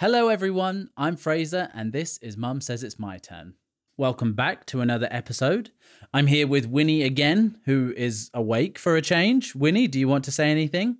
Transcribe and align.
Hello, 0.00 0.28
everyone. 0.28 0.90
I'm 0.96 1.16
Fraser, 1.16 1.70
and 1.74 1.92
this 1.92 2.18
is 2.18 2.36
Mum 2.36 2.60
Says 2.60 2.84
It's 2.84 3.00
My 3.00 3.18
Turn. 3.18 3.54
Welcome 3.96 4.34
back 4.34 4.64
to 4.66 4.80
another 4.80 5.08
episode. 5.10 5.72
I'm 6.14 6.28
here 6.28 6.46
with 6.46 6.66
Winnie 6.66 7.02
again, 7.02 7.58
who 7.64 7.92
is 7.96 8.30
awake 8.32 8.78
for 8.78 8.94
a 8.94 9.02
change. 9.02 9.56
Winnie, 9.56 9.88
do 9.88 9.98
you 9.98 10.06
want 10.06 10.24
to 10.26 10.30
say 10.30 10.52
anything? 10.52 10.98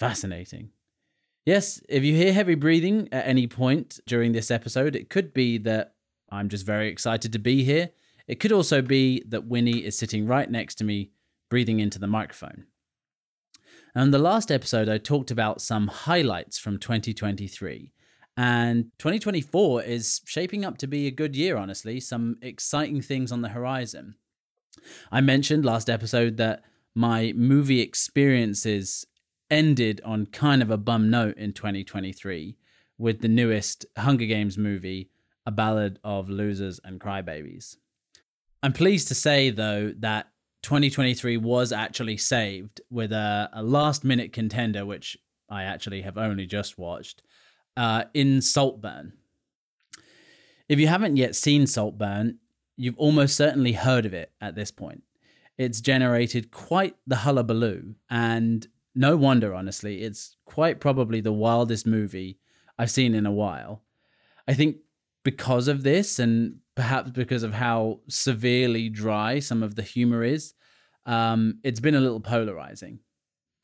Fascinating. 0.00 0.70
Yes, 1.46 1.80
if 1.88 2.02
you 2.02 2.16
hear 2.16 2.32
heavy 2.32 2.56
breathing 2.56 3.08
at 3.12 3.28
any 3.28 3.46
point 3.46 4.00
during 4.04 4.32
this 4.32 4.50
episode, 4.50 4.96
it 4.96 5.08
could 5.08 5.32
be 5.32 5.56
that 5.58 5.94
I'm 6.32 6.48
just 6.48 6.66
very 6.66 6.88
excited 6.88 7.32
to 7.32 7.38
be 7.38 7.62
here. 7.62 7.90
It 8.26 8.40
could 8.40 8.50
also 8.50 8.82
be 8.82 9.22
that 9.28 9.46
Winnie 9.46 9.84
is 9.84 9.96
sitting 9.96 10.26
right 10.26 10.50
next 10.50 10.74
to 10.78 10.84
me, 10.84 11.12
breathing 11.48 11.78
into 11.78 12.00
the 12.00 12.08
microphone. 12.08 12.64
And 13.94 14.14
the 14.14 14.18
last 14.18 14.52
episode, 14.52 14.88
I 14.88 14.98
talked 14.98 15.30
about 15.30 15.60
some 15.60 15.88
highlights 15.88 16.58
from 16.58 16.78
2023. 16.78 17.92
And 18.36 18.84
2024 18.98 19.82
is 19.82 20.20
shaping 20.24 20.64
up 20.64 20.78
to 20.78 20.86
be 20.86 21.06
a 21.06 21.10
good 21.10 21.34
year, 21.34 21.56
honestly. 21.56 22.00
Some 22.00 22.38
exciting 22.40 23.02
things 23.02 23.32
on 23.32 23.42
the 23.42 23.48
horizon. 23.48 24.14
I 25.10 25.20
mentioned 25.20 25.64
last 25.64 25.90
episode 25.90 26.36
that 26.36 26.62
my 26.94 27.32
movie 27.36 27.80
experiences 27.80 29.06
ended 29.50 30.00
on 30.04 30.26
kind 30.26 30.62
of 30.62 30.70
a 30.70 30.78
bum 30.78 31.10
note 31.10 31.36
in 31.36 31.52
2023 31.52 32.56
with 32.96 33.20
the 33.20 33.28
newest 33.28 33.84
Hunger 33.98 34.26
Games 34.26 34.56
movie, 34.56 35.10
A 35.44 35.50
Ballad 35.50 35.98
of 36.04 36.28
Losers 36.28 36.80
and 36.84 37.00
Crybabies. 37.00 37.76
I'm 38.62 38.72
pleased 38.72 39.08
to 39.08 39.14
say, 39.14 39.50
though, 39.50 39.92
that 39.98 40.28
2023 40.62 41.36
was 41.38 41.72
actually 41.72 42.16
saved 42.16 42.80
with 42.90 43.12
a, 43.12 43.48
a 43.52 43.62
last 43.62 44.04
minute 44.04 44.32
contender, 44.32 44.84
which 44.84 45.16
I 45.48 45.64
actually 45.64 46.02
have 46.02 46.18
only 46.18 46.46
just 46.46 46.78
watched, 46.78 47.22
uh, 47.76 48.04
in 48.14 48.42
Saltburn. 48.42 49.14
If 50.68 50.78
you 50.78 50.86
haven't 50.86 51.16
yet 51.16 51.34
seen 51.34 51.66
Saltburn, 51.66 52.38
you've 52.76 52.98
almost 52.98 53.36
certainly 53.36 53.72
heard 53.72 54.06
of 54.06 54.14
it 54.14 54.32
at 54.40 54.54
this 54.54 54.70
point. 54.70 55.02
It's 55.58 55.80
generated 55.80 56.50
quite 56.50 56.96
the 57.06 57.16
hullabaloo, 57.16 57.94
and 58.08 58.66
no 58.94 59.16
wonder, 59.16 59.54
honestly. 59.54 60.02
It's 60.02 60.36
quite 60.44 60.80
probably 60.80 61.20
the 61.20 61.32
wildest 61.32 61.86
movie 61.86 62.38
I've 62.78 62.90
seen 62.90 63.14
in 63.14 63.26
a 63.26 63.32
while. 63.32 63.82
I 64.48 64.54
think 64.54 64.76
because 65.22 65.68
of 65.68 65.82
this, 65.82 66.18
and 66.18 66.60
perhaps 66.80 67.10
because 67.10 67.42
of 67.42 67.52
how 67.52 68.00
severely 68.08 68.88
dry 68.88 69.38
some 69.38 69.62
of 69.62 69.74
the 69.74 69.82
humor 69.82 70.24
is, 70.24 70.54
um, 71.04 71.58
it's 71.62 71.78
been 71.78 71.94
a 71.94 72.00
little 72.00 72.20
polarizing. 72.20 73.00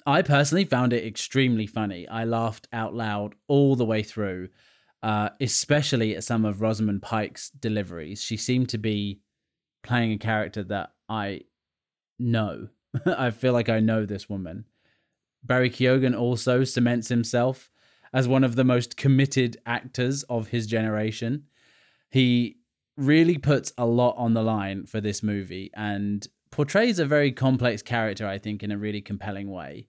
I 0.05 0.21
personally 0.21 0.67
found 0.67 0.93
it 0.93 1.03
extremely 1.03 1.67
funny. 1.67 2.07
I 2.07 2.25
laughed 2.25 2.69
out 2.75 2.95
loud 2.95 3.35
all 3.49 3.75
the 3.75 3.87
way 3.87 4.03
through, 4.03 4.51
uh, 5.03 5.31
especially 5.41 6.15
at 6.15 6.25
some 6.25 6.45
of 6.45 6.61
Rosamund 6.61 7.01
Pike's 7.01 7.49
deliveries. 7.49 8.23
She 8.23 8.37
seemed 8.37 8.69
to 8.69 8.79
be 8.79 9.23
playing 9.83 10.13
a 10.13 10.19
character 10.19 10.63
that 10.65 10.91
I 11.09 11.45
know. 12.19 12.69
I 13.07 13.31
feel 13.31 13.55
like 13.55 13.71
I 13.71 13.81
know 13.81 14.05
this 14.05 14.29
woman. 14.29 14.67
Barry 15.43 15.71
Keoghan 15.71 16.15
also 16.15 16.65
cements 16.65 17.09
himself 17.09 17.71
as 18.13 18.29
one 18.29 18.45
of 18.45 18.57
the 18.57 18.65
most 18.65 18.99
committed 18.99 19.57
actors 19.65 20.23
of 20.25 20.49
his 20.49 20.67
generation. 20.67 21.45
He 22.11 22.59
really 22.97 23.39
puts 23.39 23.73
a 23.77 23.87
lot 23.87 24.15
on 24.17 24.35
the 24.35 24.43
line 24.43 24.87
for 24.87 25.01
this 25.01 25.23
movie 25.23 25.71
and 25.75 26.27
portrays 26.51 26.99
a 26.99 27.07
very 27.07 27.33
complex 27.33 27.83
character, 27.83 28.27
I 28.27 28.39
think, 28.39 28.63
in 28.63 28.73
a 28.73 28.79
really 28.79 29.03
compelling 29.03 29.51
way. 29.51 29.89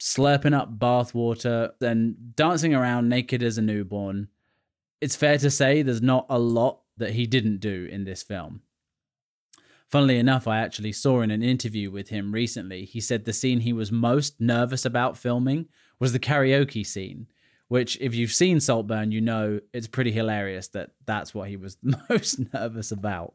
Slurping 0.00 0.54
up 0.54 0.78
bathwater, 0.78 1.70
then 1.80 2.16
dancing 2.34 2.74
around 2.74 3.08
naked 3.08 3.42
as 3.42 3.58
a 3.58 3.62
newborn. 3.62 4.28
It's 5.00 5.16
fair 5.16 5.38
to 5.38 5.50
say 5.50 5.82
there's 5.82 6.02
not 6.02 6.26
a 6.28 6.38
lot 6.38 6.80
that 6.98 7.12
he 7.12 7.26
didn't 7.26 7.60
do 7.60 7.88
in 7.90 8.04
this 8.04 8.22
film. 8.22 8.62
Funnily 9.88 10.18
enough, 10.18 10.46
I 10.46 10.58
actually 10.58 10.92
saw 10.92 11.22
in 11.22 11.30
an 11.30 11.42
interview 11.42 11.90
with 11.90 12.10
him 12.10 12.32
recently, 12.32 12.84
he 12.84 13.00
said 13.00 13.24
the 13.24 13.32
scene 13.32 13.60
he 13.60 13.72
was 13.72 13.90
most 13.90 14.38
nervous 14.38 14.84
about 14.84 15.16
filming 15.16 15.66
was 15.98 16.12
the 16.12 16.18
karaoke 16.18 16.86
scene, 16.86 17.26
which, 17.68 17.98
if 18.00 18.14
you've 18.14 18.32
seen 18.32 18.60
Saltburn, 18.60 19.12
you 19.12 19.20
know 19.20 19.60
it's 19.72 19.86
pretty 19.86 20.10
hilarious 20.10 20.68
that 20.68 20.90
that's 21.06 21.34
what 21.34 21.48
he 21.48 21.56
was 21.56 21.76
most 22.10 22.52
nervous 22.52 22.90
about. 22.90 23.34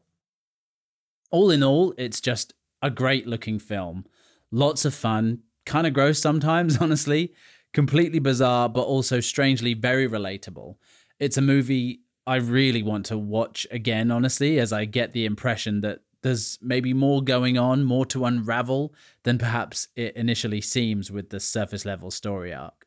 All 1.30 1.50
in 1.50 1.62
all, 1.62 1.94
it's 1.96 2.20
just 2.20 2.52
a 2.82 2.90
great 2.90 3.26
looking 3.26 3.58
film. 3.58 4.04
Lots 4.50 4.84
of 4.84 4.94
fun, 4.94 5.40
kind 5.64 5.86
of 5.86 5.94
gross 5.94 6.18
sometimes, 6.18 6.76
honestly, 6.80 7.32
completely 7.72 8.18
bizarre, 8.18 8.68
but 8.68 8.82
also 8.82 9.20
strangely 9.20 9.74
very 9.74 10.08
relatable. 10.08 10.76
It's 11.18 11.36
a 11.36 11.42
movie 11.42 12.00
I 12.26 12.36
really 12.36 12.82
want 12.82 13.06
to 13.06 13.18
watch 13.18 13.66
again, 13.70 14.10
honestly, 14.10 14.58
as 14.58 14.72
I 14.72 14.84
get 14.84 15.12
the 15.12 15.26
impression 15.26 15.80
that 15.82 16.00
there's 16.22 16.58
maybe 16.62 16.94
more 16.94 17.22
going 17.22 17.58
on, 17.58 17.84
more 17.84 18.06
to 18.06 18.24
unravel 18.24 18.94
than 19.24 19.36
perhaps 19.36 19.88
it 19.94 20.16
initially 20.16 20.62
seems 20.62 21.10
with 21.10 21.28
the 21.28 21.38
surface 21.38 21.84
level 21.84 22.10
story 22.10 22.52
arc. 22.54 22.83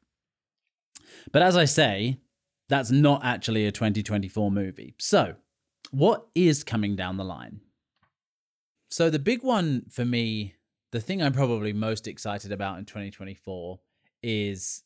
But 1.31 1.41
as 1.41 1.57
I 1.57 1.65
say, 1.65 2.19
that's 2.69 2.91
not 2.91 3.23
actually 3.23 3.65
a 3.65 3.71
2024 3.71 4.51
movie. 4.51 4.95
So, 4.99 5.35
what 5.91 6.27
is 6.35 6.63
coming 6.63 6.95
down 6.95 7.17
the 7.17 7.23
line? 7.23 7.61
So, 8.89 9.09
the 9.09 9.19
big 9.19 9.43
one 9.43 9.83
for 9.89 10.05
me, 10.05 10.55
the 10.91 10.99
thing 10.99 11.21
I'm 11.21 11.33
probably 11.33 11.73
most 11.73 12.07
excited 12.07 12.51
about 12.51 12.77
in 12.77 12.85
2024 12.85 13.79
is 14.23 14.83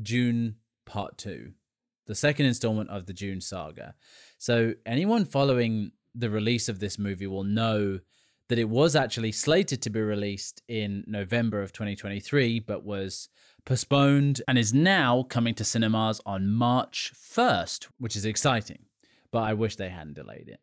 Dune 0.00 0.56
Part 0.86 1.18
2, 1.18 1.52
the 2.06 2.14
second 2.14 2.46
installment 2.46 2.90
of 2.90 3.06
the 3.06 3.12
Dune 3.12 3.40
saga. 3.40 3.94
So, 4.38 4.74
anyone 4.86 5.24
following 5.24 5.92
the 6.14 6.30
release 6.30 6.68
of 6.68 6.78
this 6.78 6.98
movie 6.98 7.26
will 7.26 7.44
know 7.44 8.00
that 8.52 8.58
it 8.58 8.68
was 8.68 8.94
actually 8.94 9.32
slated 9.32 9.80
to 9.80 9.88
be 9.88 9.98
released 9.98 10.60
in 10.68 11.02
November 11.06 11.62
of 11.62 11.72
2023, 11.72 12.60
but 12.60 12.84
was 12.84 13.30
postponed 13.64 14.42
and 14.46 14.58
is 14.58 14.74
now 14.74 15.22
coming 15.22 15.54
to 15.54 15.64
cinemas 15.64 16.20
on 16.26 16.50
March 16.50 17.14
1st, 17.14 17.86
which 17.96 18.14
is 18.14 18.26
exciting. 18.26 18.80
But 19.30 19.44
I 19.44 19.54
wish 19.54 19.76
they 19.76 19.88
hadn't 19.88 20.16
delayed 20.16 20.50
it. 20.50 20.60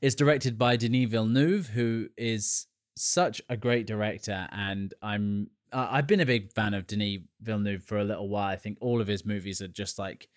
It's 0.00 0.14
directed 0.14 0.56
by 0.56 0.76
Denis 0.76 1.10
Villeneuve, 1.10 1.70
who 1.70 2.10
is 2.16 2.68
such 2.96 3.42
a 3.48 3.56
great 3.56 3.88
director, 3.88 4.46
and 4.52 4.94
I'm 5.02 5.48
I've 5.72 6.06
been 6.06 6.20
a 6.20 6.26
big 6.26 6.52
fan 6.52 6.74
of 6.74 6.86
Denis 6.86 7.22
Villeneuve 7.40 7.82
for 7.82 7.98
a 7.98 8.04
little 8.04 8.28
while. 8.28 8.46
I 8.46 8.54
think 8.54 8.78
all 8.80 9.00
of 9.00 9.08
his 9.08 9.26
movies 9.26 9.60
are 9.60 9.66
just 9.66 9.98
like 9.98 10.28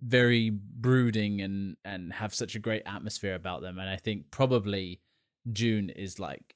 very 0.00 0.48
brooding 0.48 1.42
and 1.42 1.76
and 1.84 2.14
have 2.14 2.34
such 2.34 2.54
a 2.54 2.58
great 2.58 2.84
atmosphere 2.86 3.34
about 3.34 3.60
them 3.60 3.78
and 3.78 3.90
i 3.90 3.96
think 3.96 4.30
probably 4.30 5.02
Dune 5.50 5.90
is 5.90 6.18
like 6.18 6.54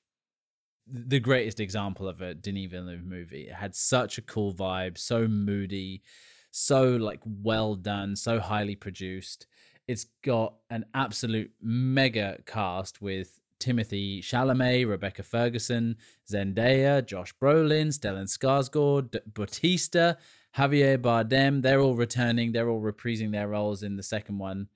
the 0.86 1.20
greatest 1.20 1.60
example 1.60 2.08
of 2.08 2.20
a 2.20 2.34
denis 2.34 2.70
villeneuve 2.70 3.04
movie 3.04 3.48
it 3.48 3.54
had 3.54 3.74
such 3.74 4.18
a 4.18 4.22
cool 4.22 4.52
vibe 4.52 4.98
so 4.98 5.28
moody 5.28 6.02
so 6.50 6.96
like 6.96 7.20
well 7.24 7.76
done 7.76 8.16
so 8.16 8.40
highly 8.40 8.74
produced 8.74 9.46
it's 9.86 10.06
got 10.24 10.54
an 10.68 10.84
absolute 10.94 11.50
mega 11.60 12.38
cast 12.46 13.00
with 13.00 13.40
Timothée 13.60 14.20
Chalamet, 14.20 14.88
Rebecca 14.88 15.22
Ferguson, 15.22 15.96
Zendaya, 16.30 17.04
Josh 17.04 17.34
Brolin, 17.40 17.88
Stellan 17.88 18.26
Skarsgård, 18.26 19.18
Bautista, 19.34 20.16
Javier 20.56 20.98
Bardem, 20.98 21.62
they're 21.62 21.80
all 21.80 21.94
returning. 21.94 22.52
They're 22.52 22.68
all 22.68 22.80
reprising 22.80 23.32
their 23.32 23.48
roles 23.48 23.82
in 23.82 23.96
the 23.96 24.02
second 24.02 24.38
one, 24.38 24.68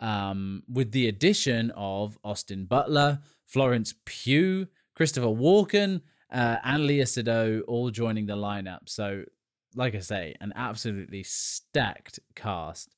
um, 0.00 0.62
with 0.68 0.92
the 0.92 1.08
addition 1.08 1.70
of 1.76 2.18
Austin 2.24 2.64
Butler, 2.64 3.20
Florence 3.50 3.94
Pugh, 4.04 4.68
Christopher 4.94 5.26
Walken, 5.26 6.02
uh, 6.32 6.56
and 6.62 6.88
Léa 6.88 7.02
Seydoux 7.02 7.62
all 7.66 7.90
joining 7.90 8.26
the 8.26 8.36
lineup. 8.36 8.88
So, 8.88 9.24
like 9.74 9.96
I 9.96 10.00
say, 10.00 10.36
an 10.40 10.52
absolutely 10.54 11.24
stacked 11.24 12.20
cast. 12.36 12.94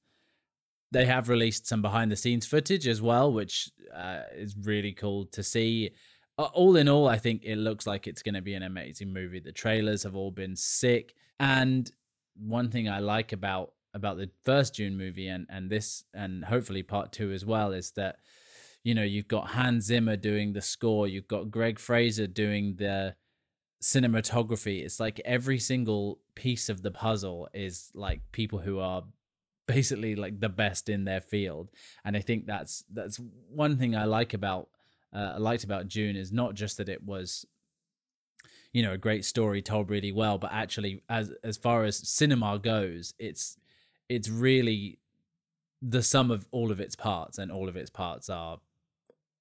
They 0.91 1.07
have 1.07 1.31
released 1.31 1.67
some 1.67 1.81
behind 1.81 2.13
the 2.13 2.17
scenes 2.17 2.45
footage 2.45 2.87
as 2.87 3.01
well, 3.01 3.33
which 3.33 3.71
uh, 3.95 4.25
is 4.37 4.55
really 4.55 4.93
cool 4.93 5.25
to 5.27 5.43
see. 5.43 5.93
All 6.37 6.77
in 6.77 6.87
all, 6.87 7.09
I 7.09 7.17
think 7.17 7.45
it 7.45 7.57
looks 7.57 7.87
like 7.87 8.07
it's 8.07 8.23
going 8.23 8.35
to 8.35 8.43
be 8.43 8.55
an 8.55 8.63
amazing 8.63 9.11
movie. 9.11 9.41
The 9.41 9.53
trailers 9.53 10.03
have 10.03 10.17
all 10.17 10.31
been 10.31 10.55
sick. 10.55 11.15
And 11.41 11.91
one 12.37 12.71
thing 12.71 12.91
I 12.91 12.99
like 12.99 13.33
about 13.33 13.73
about 13.95 14.17
the 14.17 14.31
first 14.45 14.75
Dune 14.75 14.97
movie 14.97 15.29
and 15.29 15.47
and 15.51 15.71
this 15.71 16.05
and 16.15 16.45
hopefully 16.45 16.83
part 16.83 17.13
two 17.13 17.31
as 17.33 17.45
well 17.45 17.73
is 17.73 17.91
that 17.93 18.17
you 18.85 18.95
know 18.95 19.03
you've 19.03 19.29
got 19.29 19.49
Hans 19.49 19.87
Zimmer 19.87 20.17
doing 20.17 20.53
the 20.53 20.63
score, 20.63 21.07
you've 21.07 21.29
got 21.29 21.51
Greig 21.51 21.79
Fraser 21.79 22.27
doing 22.27 22.77
the 22.77 23.15
cinematography. 23.83 24.83
It's 24.85 25.01
like 25.01 25.21
every 25.25 25.59
single 25.59 26.21
piece 26.35 26.69
of 26.69 26.83
the 26.83 26.91
puzzle 26.91 27.49
is 27.53 27.91
like 27.95 28.21
people 28.33 28.61
who 28.61 28.79
are 28.79 29.03
basically 29.67 30.15
like 30.15 30.41
the 30.41 30.49
best 30.49 30.89
in 30.89 31.05
their 31.05 31.21
field, 31.21 31.71
and 32.05 32.17
I 32.17 32.21
think 32.21 32.47
that's 32.47 32.85
that's 32.93 33.21
one 33.49 33.77
thing 33.77 33.95
I 33.95 34.05
like 34.05 34.35
about 34.35 34.69
uh, 35.15 35.33
I 35.35 35.39
liked 35.39 35.65
about 35.65 35.89
Dune 35.89 36.17
is 36.17 36.33
not 36.33 36.55
just 36.55 36.77
that 36.79 36.89
it 36.89 37.05
was 37.05 37.47
you 38.73 38.83
know 38.83 38.93
a 38.93 38.99
great 38.99 39.25
story 39.25 39.63
told 39.63 39.91
really 39.91 40.13
well, 40.13 40.39
but 40.39 40.53
actually 40.53 41.03
as 41.09 41.33
as 41.45 41.57
far 41.57 41.85
as 41.85 41.97
cinema 42.09 42.59
goes, 42.59 43.15
it's 43.19 43.57
it's 44.09 44.29
really 44.29 44.99
the 45.81 46.03
sum 46.03 46.31
of 46.31 46.47
all 46.51 46.71
of 46.71 46.81
its 46.81 46.97
parts, 46.97 47.39
and 47.39 47.53
all 47.53 47.69
of 47.69 47.77
its 47.77 47.91
parts 47.91 48.29
are 48.29 48.59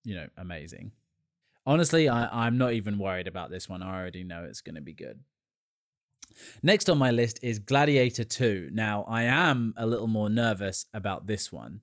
you 0.04 0.16
know 0.16 0.28
amazing. 0.38 0.92
Honestly, 1.66 2.10
I, 2.10 2.48
I'm 2.48 2.58
not 2.58 2.74
even 2.74 2.98
worried 2.98 3.28
about 3.28 3.52
this 3.52 3.70
one. 3.70 3.84
I 3.84 3.96
already 3.96 4.24
know 4.24 4.44
it's 4.44 4.62
going 4.62 4.76
to 4.76 4.82
be 4.82 4.94
good. 4.94 5.20
Next 6.64 6.90
on 6.90 6.98
my 6.98 7.12
list 7.12 7.40
is 7.44 7.60
Gladiator 7.60 8.24
2. 8.24 8.70
Now, 8.72 9.06
I 9.08 9.24
am 9.24 9.74
a 9.78 9.86
little 9.86 10.08
more 10.08 10.30
nervous 10.30 10.86
about 10.94 11.28
this 11.28 11.52
one. 11.52 11.82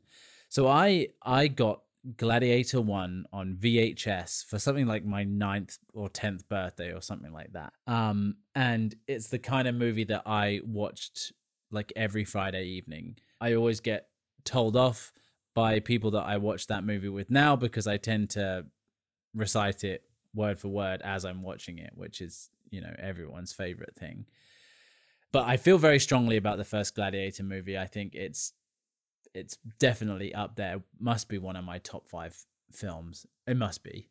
So 0.48 0.66
I 0.66 1.08
I 1.22 1.48
got 1.48 1.82
Gladiator 2.16 2.80
1 2.80 3.26
on 3.32 3.56
VHS 3.60 4.46
for 4.46 4.58
something 4.58 4.86
like 4.86 5.04
my 5.04 5.24
ninth 5.24 5.78
or 5.92 6.08
10th 6.08 6.48
birthday 6.48 6.92
or 6.92 7.02
something 7.02 7.32
like 7.32 7.52
that. 7.52 7.72
Um, 7.86 8.36
and 8.54 8.94
it's 9.06 9.28
the 9.28 9.38
kind 9.38 9.68
of 9.68 9.74
movie 9.74 10.04
that 10.04 10.22
I 10.24 10.60
watched 10.64 11.32
like 11.70 11.92
every 11.96 12.24
Friday 12.24 12.64
evening. 12.64 13.18
I 13.40 13.54
always 13.54 13.80
get 13.80 14.08
told 14.44 14.76
off 14.76 15.12
by 15.58 15.80
people 15.80 16.12
that 16.12 16.22
I 16.22 16.36
watch 16.36 16.68
that 16.68 16.84
movie 16.84 17.08
with 17.08 17.32
now 17.32 17.56
because 17.56 17.88
I 17.88 17.96
tend 17.96 18.30
to 18.30 18.64
recite 19.34 19.82
it 19.82 20.04
word 20.32 20.60
for 20.60 20.68
word 20.68 21.02
as 21.02 21.24
I'm 21.24 21.42
watching 21.42 21.78
it, 21.78 21.90
which 21.96 22.20
is, 22.20 22.48
you 22.70 22.80
know, 22.80 22.94
everyone's 22.96 23.52
favorite 23.52 23.96
thing. 23.96 24.26
But 25.32 25.48
I 25.48 25.56
feel 25.56 25.76
very 25.76 25.98
strongly 25.98 26.36
about 26.36 26.58
the 26.58 26.64
first 26.64 26.94
Gladiator 26.94 27.42
movie. 27.42 27.76
I 27.76 27.88
think 27.88 28.14
it's 28.14 28.52
it's 29.34 29.58
definitely 29.80 30.32
up 30.32 30.54
there. 30.54 30.80
Must 31.00 31.28
be 31.28 31.38
one 31.38 31.56
of 31.56 31.64
my 31.64 31.78
top 31.78 32.06
5 32.06 32.36
films. 32.70 33.26
It 33.48 33.56
must 33.56 33.82
be. 33.82 34.10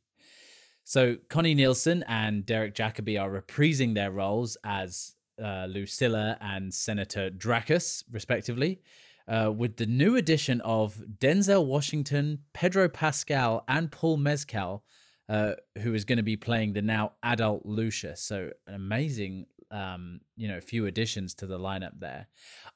So 0.83 1.15
Connie 1.29 1.55
Nielsen 1.55 2.03
and 2.09 2.45
Derek 2.45 2.75
Jacobi 2.75 3.17
are 3.21 3.41
reprising 3.41 3.95
their 3.95 4.11
roles 4.11 4.57
as 4.65 5.13
uh, 5.41 5.67
Lucilla 5.69 6.37
and 6.41 6.73
Senator 6.73 7.29
Gracchus, 7.29 8.03
respectively, 8.11 8.81
uh, 9.27 9.51
with 9.55 9.77
the 9.77 9.85
new 9.85 10.15
addition 10.15 10.61
of 10.61 11.01
Denzel 11.19 11.65
Washington, 11.65 12.39
Pedro 12.53 12.87
Pascal, 12.87 13.63
and 13.67 13.91
Paul 13.91 14.17
Mescal 14.17 14.83
uh, 15.29 15.53
who 15.79 15.93
is 15.93 16.05
going 16.05 16.17
to 16.17 16.23
be 16.23 16.37
playing 16.37 16.73
the 16.73 16.81
now 16.81 17.13
adult 17.23 17.65
Lucius. 17.65 18.21
So 18.21 18.51
an 18.65 18.75
amazing, 18.75 19.47
um, 19.71 20.21
you 20.35 20.47
know, 20.47 20.61
few 20.61 20.85
additions 20.85 21.33
to 21.35 21.45
the 21.45 21.59
lineup 21.59 21.99
there. 21.99 22.27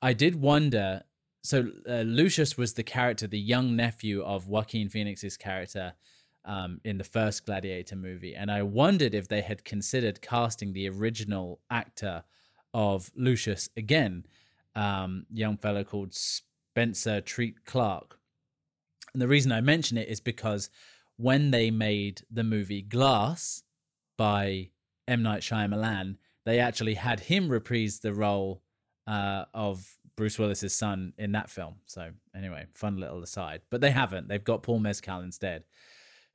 I 0.01 0.13
did 0.13 0.35
wonder. 0.35 1.03
So 1.43 1.69
uh, 1.89 2.01
Lucius 2.01 2.57
was 2.57 2.73
the 2.73 2.83
character, 2.83 3.25
the 3.25 3.39
young 3.39 3.75
nephew 3.75 4.21
of 4.21 4.47
Joaquin 4.47 4.89
Phoenix's 4.89 5.37
character 5.37 5.93
um, 6.43 6.81
in 6.83 6.97
the 6.97 7.03
first 7.03 7.45
Gladiator 7.45 7.95
movie, 7.95 8.35
and 8.35 8.51
I 8.51 8.63
wondered 8.63 9.13
if 9.13 9.27
they 9.27 9.41
had 9.41 9.63
considered 9.63 10.21
casting 10.21 10.73
the 10.73 10.89
original 10.89 11.59
actor 11.69 12.23
of 12.73 13.11
Lucius 13.15 13.69
again, 13.77 14.25
um, 14.75 15.25
young 15.31 15.57
fellow 15.57 15.83
called 15.83 16.13
Spencer 16.13 17.21
Treat 17.21 17.65
Clark. 17.65 18.17
And 19.13 19.21
the 19.21 19.27
reason 19.27 19.51
I 19.51 19.61
mention 19.61 19.97
it 19.97 20.07
is 20.07 20.19
because 20.21 20.69
when 21.17 21.51
they 21.51 21.69
made 21.69 22.21
the 22.31 22.43
movie 22.43 22.81
Glass 22.81 23.63
by 24.17 24.69
M. 25.07 25.23
Night 25.23 25.41
Shyamalan, 25.41 26.15
they 26.45 26.59
actually 26.59 26.95
had 26.95 27.19
him 27.19 27.49
reprise 27.49 27.99
the 27.99 28.13
role 28.13 28.63
uh, 29.07 29.45
of 29.53 29.97
Bruce 30.15 30.39
Willis's 30.39 30.75
son 30.75 31.13
in 31.17 31.33
that 31.33 31.49
film. 31.49 31.75
So 31.85 32.11
anyway, 32.35 32.65
fun 32.73 32.97
little 32.97 33.21
aside. 33.21 33.61
But 33.69 33.81
they 33.81 33.91
haven't. 33.91 34.27
They've 34.27 34.43
got 34.43 34.63
Paul 34.63 34.79
Mescal 34.79 35.21
instead, 35.21 35.63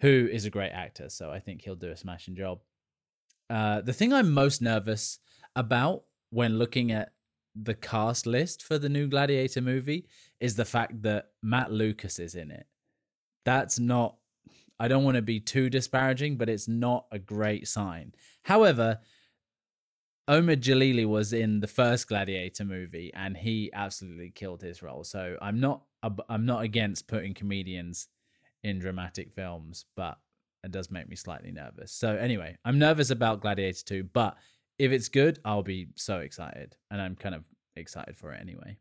who 0.00 0.29
is 0.31 0.44
a 0.44 0.50
great 0.50 0.71
actor. 0.71 1.09
So 1.09 1.31
I 1.31 1.38
think 1.38 1.62
he'll 1.62 1.75
do 1.75 1.91
a 1.91 1.97
smashing 1.97 2.37
job. 2.37 2.61
Uh, 3.49 3.81
the 3.81 3.93
thing 3.93 4.12
I'm 4.12 4.33
most 4.33 4.61
nervous 4.61 5.19
about 5.55 6.03
when 6.31 6.59
looking 6.59 6.93
at 6.93 7.12
the 7.62 7.75
cast 7.75 8.26
list 8.26 8.62
for 8.62 8.79
the 8.79 8.88
new 8.88 9.08
Gladiator 9.08 9.61
movie 9.61 10.06
is 10.41 10.56
the 10.56 10.64
fact 10.64 11.03
that 11.03 11.31
Matt 11.43 11.73
Lucas 11.73 12.19
is 12.19 12.35
in 12.35 12.50
it. 12.50 12.67
That's 13.44 13.79
not 13.79 14.17
I 14.79 14.88
don't 14.88 15.05
want 15.05 15.17
to 15.17 15.23
be 15.23 15.41
too 15.41 15.70
disparaging, 15.70 16.37
but 16.37 16.50
it's 16.50 16.69
not 16.69 17.06
a 17.11 17.19
great 17.19 17.67
sign. 17.67 18.12
However, 18.43 18.99
Omid 20.29 20.61
Djalili 20.61 21.06
was 21.06 21.32
in 21.32 21.61
the 21.61 21.67
first 21.67 22.08
Gladiator 22.08 22.64
movie, 22.64 23.12
and 23.14 23.37
he 23.37 23.70
absolutely 23.73 24.31
killed 24.31 24.61
his 24.61 24.82
role. 24.82 25.05
So 25.05 25.37
I'm 25.41 25.61
not 25.61 25.82
I'm 26.29 26.47
not 26.47 26.62
against 26.62 27.09
putting 27.09 27.35
comedians 27.35 28.09
in 28.62 28.79
dramatic 28.79 29.32
films, 29.32 29.87
but 29.97 30.19
it 30.62 30.73
does 30.73 30.91
make 30.91 31.09
me 31.09 31.17
slightly 31.17 31.52
nervous. 31.52 31.93
So 31.93 32.17
anyway, 32.17 32.56
I'm 32.64 32.79
nervous 32.79 33.11
about 33.11 33.41
Gladiator 33.41 33.85
2, 33.85 34.05
but 34.12 34.37
if 34.78 34.93
it's 34.93 35.08
good, 35.08 35.38
I'll 35.44 35.62
be 35.62 35.88
so 35.94 36.19
excited, 36.19 36.76
and 36.90 37.00
I'm 37.00 37.17
kind 37.17 37.34
of 37.34 37.44
excited 37.76 38.17
for 38.17 38.32
it 38.32 38.40
anyway. 38.40 38.76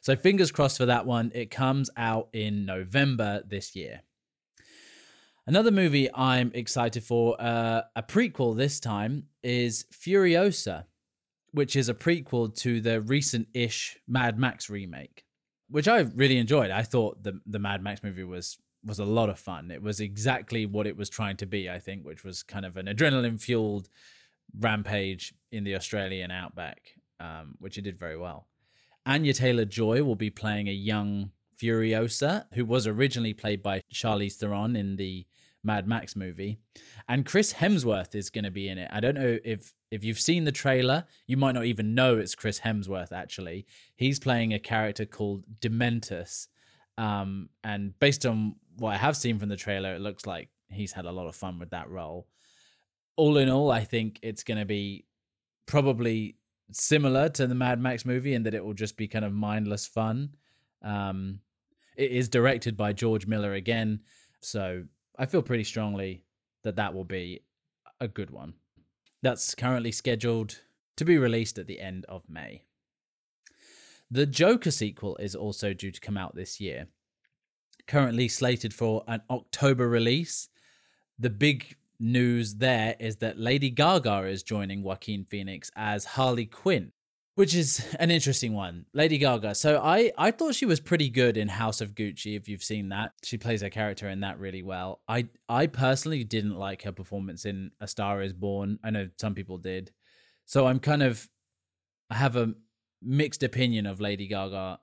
So 0.00 0.16
fingers 0.16 0.52
crossed 0.52 0.78
for 0.78 0.86
that 0.86 1.06
one. 1.06 1.32
It 1.34 1.50
comes 1.50 1.90
out 1.96 2.28
in 2.32 2.66
November 2.66 3.42
this 3.46 3.74
year. 3.74 4.02
Another 5.46 5.70
movie 5.70 6.08
I'm 6.14 6.50
excited 6.54 7.02
for, 7.04 7.40
uh, 7.40 7.82
a 7.94 8.02
prequel 8.02 8.56
this 8.56 8.80
time, 8.80 9.24
is 9.42 9.84
Furiosa, 9.92 10.84
which 11.52 11.76
is 11.76 11.88
a 11.88 11.94
prequel 11.94 12.54
to 12.56 12.80
the 12.80 13.00
recent 13.00 13.48
ish 13.52 13.98
Mad 14.08 14.38
Max 14.38 14.70
remake, 14.70 15.24
which 15.68 15.86
I 15.86 16.00
really 16.00 16.38
enjoyed. 16.38 16.70
I 16.70 16.82
thought 16.82 17.22
the, 17.22 17.40
the 17.46 17.58
Mad 17.58 17.82
Max 17.82 18.02
movie 18.02 18.24
was 18.24 18.58
was 18.86 18.98
a 18.98 19.04
lot 19.04 19.30
of 19.30 19.38
fun. 19.38 19.70
It 19.70 19.82
was 19.82 20.00
exactly 20.00 20.66
what 20.66 20.86
it 20.86 20.94
was 20.94 21.08
trying 21.08 21.38
to 21.38 21.46
be, 21.46 21.70
I 21.70 21.78
think, 21.78 22.04
which 22.04 22.22
was 22.22 22.42
kind 22.42 22.66
of 22.66 22.76
an 22.76 22.84
adrenaline 22.84 23.40
fueled 23.40 23.88
rampage 24.58 25.34
in 25.52 25.64
the 25.64 25.74
Australian 25.74 26.30
outback, 26.30 26.94
um, 27.20 27.54
which 27.58 27.78
it 27.78 27.82
did 27.82 27.98
very 27.98 28.16
well. 28.16 28.46
Anya 29.06 29.32
Taylor 29.32 29.64
Joy 29.64 30.02
will 30.02 30.16
be 30.16 30.30
playing 30.30 30.68
a 30.68 30.72
young 30.72 31.30
Furiosa, 31.60 32.46
who 32.54 32.64
was 32.64 32.86
originally 32.86 33.34
played 33.34 33.62
by 33.62 33.82
Charlize 33.92 34.34
Theron 34.34 34.76
in 34.76 34.96
the 34.96 35.26
Mad 35.62 35.86
Max 35.88 36.14
movie, 36.14 36.58
and 37.08 37.24
Chris 37.24 37.54
Hemsworth 37.54 38.14
is 38.14 38.30
going 38.30 38.44
to 38.44 38.50
be 38.50 38.68
in 38.68 38.76
it. 38.76 38.90
I 38.92 39.00
don't 39.00 39.14
know 39.14 39.38
if 39.44 39.72
if 39.90 40.04
you've 40.04 40.20
seen 40.20 40.44
the 40.44 40.52
trailer, 40.52 41.04
you 41.26 41.36
might 41.36 41.54
not 41.54 41.64
even 41.64 41.94
know 41.94 42.18
it's 42.18 42.34
Chris 42.34 42.60
Hemsworth. 42.60 43.12
Actually, 43.12 43.66
he's 43.96 44.18
playing 44.18 44.52
a 44.52 44.58
character 44.58 45.06
called 45.06 45.44
Dementus, 45.60 46.48
um, 46.98 47.48
and 47.62 47.98
based 47.98 48.26
on 48.26 48.56
what 48.76 48.90
I 48.90 48.96
have 48.96 49.16
seen 49.16 49.38
from 49.38 49.48
the 49.48 49.56
trailer, 49.56 49.94
it 49.94 50.00
looks 50.00 50.26
like 50.26 50.50
he's 50.68 50.92
had 50.92 51.06
a 51.06 51.12
lot 51.12 51.28
of 51.28 51.36
fun 51.36 51.58
with 51.58 51.70
that 51.70 51.88
role. 51.88 52.26
All 53.16 53.38
in 53.38 53.48
all, 53.48 53.70
I 53.70 53.84
think 53.84 54.18
it's 54.22 54.42
going 54.42 54.58
to 54.58 54.64
be 54.64 55.06
probably 55.66 56.36
similar 56.72 57.28
to 57.30 57.46
the 57.46 57.54
Mad 57.54 57.80
Max 57.80 58.04
movie 58.04 58.34
in 58.34 58.42
that 58.44 58.54
it 58.54 58.64
will 58.64 58.74
just 58.74 58.96
be 58.96 59.06
kind 59.06 59.24
of 59.24 59.32
mindless 59.32 59.86
fun. 59.86 60.34
Um, 60.82 61.40
it 61.96 62.10
is 62.10 62.28
directed 62.28 62.76
by 62.76 62.92
George 62.92 63.26
Miller 63.26 63.54
again, 63.54 64.00
so 64.40 64.84
I 65.18 65.26
feel 65.26 65.42
pretty 65.42 65.64
strongly 65.64 66.24
that 66.64 66.76
that 66.76 66.94
will 66.94 67.04
be 67.04 67.44
a 68.00 68.08
good 68.08 68.30
one. 68.30 68.54
That's 69.22 69.54
currently 69.54 69.92
scheduled 69.92 70.60
to 70.96 71.04
be 71.04 71.18
released 71.18 71.58
at 71.58 71.66
the 71.66 71.80
end 71.80 72.04
of 72.08 72.28
May. 72.28 72.62
The 74.10 74.26
Joker 74.26 74.70
sequel 74.70 75.16
is 75.16 75.34
also 75.34 75.72
due 75.72 75.90
to 75.90 76.00
come 76.00 76.16
out 76.16 76.34
this 76.34 76.60
year. 76.60 76.88
Currently 77.86 78.28
slated 78.28 78.74
for 78.74 79.04
an 79.06 79.22
October 79.30 79.88
release. 79.88 80.48
The 81.18 81.30
big 81.30 81.76
news 82.04 82.56
there 82.56 82.94
is 83.00 83.16
that 83.16 83.38
Lady 83.38 83.70
Gaga 83.70 84.24
is 84.24 84.42
joining 84.42 84.82
Joaquin 84.82 85.24
Phoenix 85.24 85.70
as 85.74 86.04
Harley 86.04 86.46
Quinn 86.46 86.92
which 87.34 87.54
is 87.54 87.84
an 87.98 88.10
interesting 88.10 88.52
one. 88.54 88.86
Lady 88.94 89.18
Gaga. 89.18 89.54
So 89.54 89.80
I 89.82 90.12
I 90.16 90.30
thought 90.30 90.54
she 90.54 90.66
was 90.66 90.80
pretty 90.80 91.08
good 91.08 91.36
in 91.36 91.48
House 91.48 91.80
of 91.80 91.94
Gucci. 91.94 92.36
If 92.36 92.48
you've 92.48 92.62
seen 92.62 92.90
that, 92.90 93.12
she 93.24 93.38
plays 93.38 93.62
her 93.62 93.70
character 93.70 94.08
in 94.08 94.20
that 94.20 94.38
really 94.38 94.62
well. 94.62 95.00
I 95.08 95.28
I 95.48 95.66
personally 95.66 96.24
didn't 96.24 96.56
like 96.56 96.82
her 96.82 96.92
performance 96.92 97.44
in 97.44 97.72
A 97.80 97.88
Star 97.88 98.22
Is 98.22 98.32
Born. 98.32 98.78
I 98.84 98.90
know 98.90 99.08
some 99.18 99.34
people 99.34 99.58
did. 99.58 99.90
So 100.46 100.66
I'm 100.66 100.78
kind 100.78 101.02
of 101.02 101.28
I 102.10 102.14
have 102.14 102.36
a 102.36 102.54
mixed 103.02 103.42
opinion 103.42 103.86
of 103.86 104.00
Lady 104.00 104.28
Gaga 104.28 104.78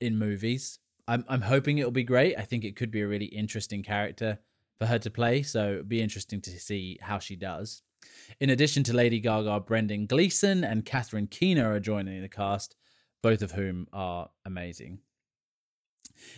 in 0.00 0.16
movies. 0.18 0.78
I'm 1.08 1.24
I'm 1.28 1.42
hoping 1.42 1.78
it'll 1.78 1.90
be 1.90 2.04
great. 2.04 2.36
I 2.38 2.42
think 2.42 2.64
it 2.64 2.76
could 2.76 2.90
be 2.90 3.00
a 3.00 3.08
really 3.08 3.26
interesting 3.26 3.82
character 3.82 4.38
for 4.78 4.86
her 4.86 4.98
to 4.98 5.10
play. 5.10 5.42
So 5.42 5.72
it'd 5.72 5.88
be 5.88 6.02
interesting 6.02 6.40
to 6.42 6.50
see 6.58 6.98
how 7.00 7.18
she 7.18 7.36
does. 7.36 7.82
In 8.40 8.50
addition 8.50 8.82
to 8.84 8.92
Lady 8.92 9.20
Gaga, 9.20 9.60
Brendan 9.60 10.06
Gleeson 10.06 10.64
and 10.64 10.84
Catherine 10.84 11.26
Keener 11.26 11.72
are 11.72 11.80
joining 11.80 12.22
the 12.22 12.28
cast, 12.28 12.76
both 13.22 13.42
of 13.42 13.52
whom 13.52 13.86
are 13.92 14.30
amazing. 14.44 15.00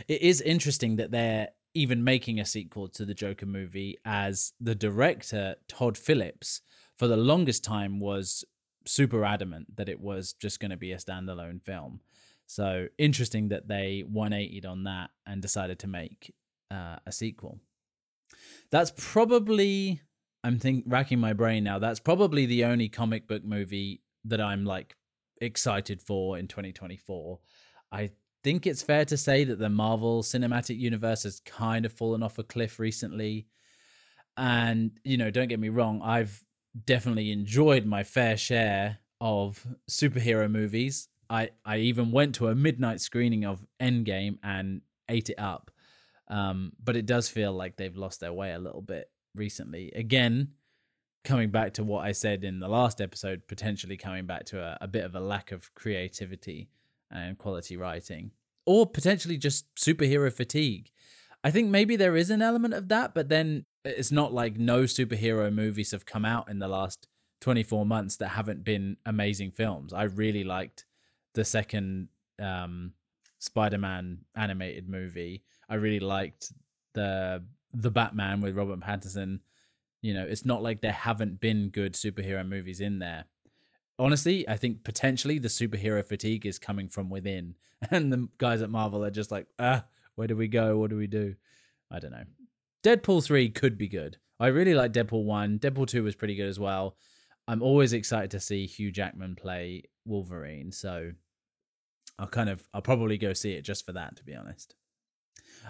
It 0.07 0.23
is 0.23 0.41
interesting 0.41 0.97
that 0.97 1.11
they're 1.11 1.49
even 1.75 2.03
making 2.03 2.41
a 2.41 2.45
sequel 2.45 2.89
to 2.89 3.05
the 3.05 3.15
Joker 3.15 3.47
movie, 3.47 3.99
as 4.05 4.53
the 4.61 4.75
director, 4.75 5.57
Todd 5.69 5.97
Phillips, 5.97 6.61
for 6.97 7.07
the 7.07 7.17
longest 7.17 7.63
time 7.63 8.01
was 8.01 8.45
super 8.87 9.25
adamant 9.25 9.77
that 9.77 9.89
it 9.89 10.01
was 10.01 10.33
just 10.33 10.61
going 10.61 10.71
to 10.71 10.77
be 10.77 10.93
a 10.93 10.97
standalone 10.97 11.63
film. 11.63 12.01
So 12.47 12.89
interesting 12.97 13.49
that 13.51 13.69
they 13.69 14.03
180'd 14.11 14.67
on 14.67 14.85
that 14.85 15.11
and 15.27 15.43
decided 15.43 15.79
to 15.81 15.87
make 15.87 16.35
uh, 16.71 16.97
a 17.07 17.13
sequel. 17.13 17.61
That's 18.71 18.93
probably 18.97 20.01
I'm 20.45 20.59
think 20.59 20.85
racking 20.87 21.19
my 21.19 21.33
brain 21.33 21.65
now. 21.65 21.79
That's 21.79 22.01
probably 22.01 22.47
the 22.47 22.65
only 22.65 22.89
comic 22.89 23.27
book 23.27 23.45
movie 23.45 24.03
that 24.25 24.41
I'm 24.41 24.65
like 24.65 24.97
excited 25.41 26.01
for 26.01 26.39
in 26.39 26.49
2024. 26.49 27.39
I 27.91 28.11
think 28.45 28.67
it's 28.67 28.83
fair 28.83 29.05
to 29.07 29.17
say 29.17 29.45
that 29.45 29.59
the 29.59 29.69
Marvel 29.69 30.23
Cinematic 30.23 30.79
Universe 30.79 31.25
has 31.25 31.41
kind 31.41 31.85
of 31.85 31.93
fallen 31.93 32.23
off 32.23 32.39
a 32.39 32.45
cliff 32.45 32.79
recently. 32.79 33.47
And, 34.37 34.93
you 35.03 35.17
know, 35.17 35.31
don't 35.31 35.49
get 35.49 35.59
me 35.59 35.69
wrong, 35.69 36.01
I've 36.03 36.43
definitely 36.87 37.33
enjoyed 37.33 37.85
my 37.85 38.05
fair 38.05 38.37
share 38.37 38.99
of 39.21 39.67
superhero 39.91 40.49
movies. 40.49 41.09
I, 41.29 41.51
I 41.65 41.79
even 41.79 42.13
went 42.13 42.37
to 42.37 42.49
a 42.49 42.55
midnight 42.55 43.01
screening 43.01 43.45
of 43.45 43.67
Endgame 43.81 44.39
and 44.43 44.83
ate 45.09 45.31
it 45.31 45.39
up. 45.39 45.73
Um, 46.31 46.73
but 46.83 46.97
it 46.97 47.07
does 47.07 47.29
feel 47.29 47.53
like 47.53 47.77
they've 47.77 47.97
lost 47.97 48.21
their 48.21 48.33
way 48.33 48.53
a 48.53 48.59
little 48.59 48.83
bit 48.83 49.11
recently. 49.35 49.91
Again, 49.93 50.49
coming 51.25 51.51
back 51.51 51.75
to 51.75 51.85
what 51.85 52.05
I 52.05 52.13
said 52.13 52.45
in 52.45 52.61
the 52.61 52.69
last 52.69 53.01
episode, 53.01 53.43
potentially 53.49 53.97
coming 53.97 54.27
back 54.27 54.45
to 54.47 54.61
a, 54.61 54.79
a 54.81 54.89
bit 54.89 55.05
of 55.05 55.15
a 55.15 55.21
lack 55.21 55.53
of 55.53 55.73
creativity 55.75 56.69
and 57.11 57.39
quality 57.39 57.77
writing, 57.77 58.33
or 58.67 58.87
potentially 58.87 59.39
just 59.39 59.75
superhero 59.75 60.33
fatigue. 60.33 60.91
I 61.43 61.51
think 61.51 61.71
maybe 61.71 61.97
there 61.97 62.17
is 62.17 62.31
an 62.31 62.43
element 62.43 62.75
of 62.75 62.89
that, 62.89 63.15
but 63.15 63.29
then 63.29 63.65
it's 63.85 64.13
not 64.13 64.33
like 64.33 64.59
no 64.59 64.83
superhero 64.83 65.53
movies 65.53 65.93
have 65.93 66.05
come 66.05 66.25
out 66.25 66.51
in 66.51 66.59
the 66.59 66.69
last 66.69 67.07
24 67.41 67.87
months 67.87 68.17
that 68.17 68.29
haven't 68.29 68.65
been 68.65 68.97
amazing 69.07 69.53
films. 69.53 69.93
I 69.93 70.05
really 70.05 70.45
liked 70.45 70.85
the 71.35 71.45
second 71.45 72.09
um, 72.41 72.93
Spider-Man 73.39 74.19
animated 74.37 74.89
movie. 74.89 75.45
I 75.69 75.77
really 75.77 76.01
liked 76.01 76.53
the 76.95 77.45
the 77.75 77.91
Batman 77.91 78.41
with 78.41 78.57
Robert 78.57 78.81
Pattinson. 78.81 79.41
You 80.01 80.15
know, 80.15 80.25
it's 80.25 80.45
not 80.45 80.63
like 80.63 80.81
there 80.81 80.93
haven't 80.93 81.41
been 81.41 81.71
good 81.71 81.95
superhero 81.95 82.47
movies 82.47 82.81
in 82.81 82.99
there. 82.99 83.25
Honestly, 83.99 84.49
I 84.49 84.57
think 84.57 84.85
potentially 84.85 85.39
the 85.39 85.49
superhero 85.49 86.05
fatigue 86.05 86.47
is 86.47 86.59
coming 86.59 86.89
from 86.89 87.11
within, 87.11 87.57
and 87.91 88.13
the 88.13 88.29
guys 88.39 88.63
at 88.63 88.71
Marvel 88.71 89.05
are 89.05 89.11
just 89.11 89.31
like, 89.31 89.47
ah, 89.59 89.85
where 90.15 90.29
do 90.29 90.37
we 90.37 90.49
go? 90.49 90.79
What 90.79 90.91
do 90.91 90.97
we 90.97 91.07
do? 91.07 91.35
I 91.91 91.99
don't 91.99 92.13
know. 92.13 92.25
Deadpool 92.85 93.25
3 93.25 93.51
could 93.51 93.77
be 93.77 93.89
good. 93.89 94.19
I 94.39 94.49
really 94.49 94.75
like 94.75 94.93
Deadpool 94.93 95.25
1. 95.25 95.59
Deadpool 95.59 95.89
2 95.89 96.05
was 96.05 96.15
pretty 96.15 96.37
good 96.37 96.49
as 96.49 96.61
well. 96.61 96.97
I'm 97.49 97.63
always 97.63 97.93
excited 97.93 98.31
to 98.33 98.41
see 98.41 98.67
Hugh 98.67 98.93
Jackman 98.93 99.35
play 99.35 99.85
Wolverine, 100.05 100.71
so 100.71 101.13
I'll 102.19 102.27
kind 102.27 102.49
of 102.49 102.67
I'll 102.75 102.83
probably 102.83 103.19
go 103.19 103.33
see 103.33 103.53
it 103.53 103.63
just 103.63 103.87
for 103.87 103.93
that 103.93 104.17
to 104.17 104.25
be 104.25 104.35
honest. 104.35 104.75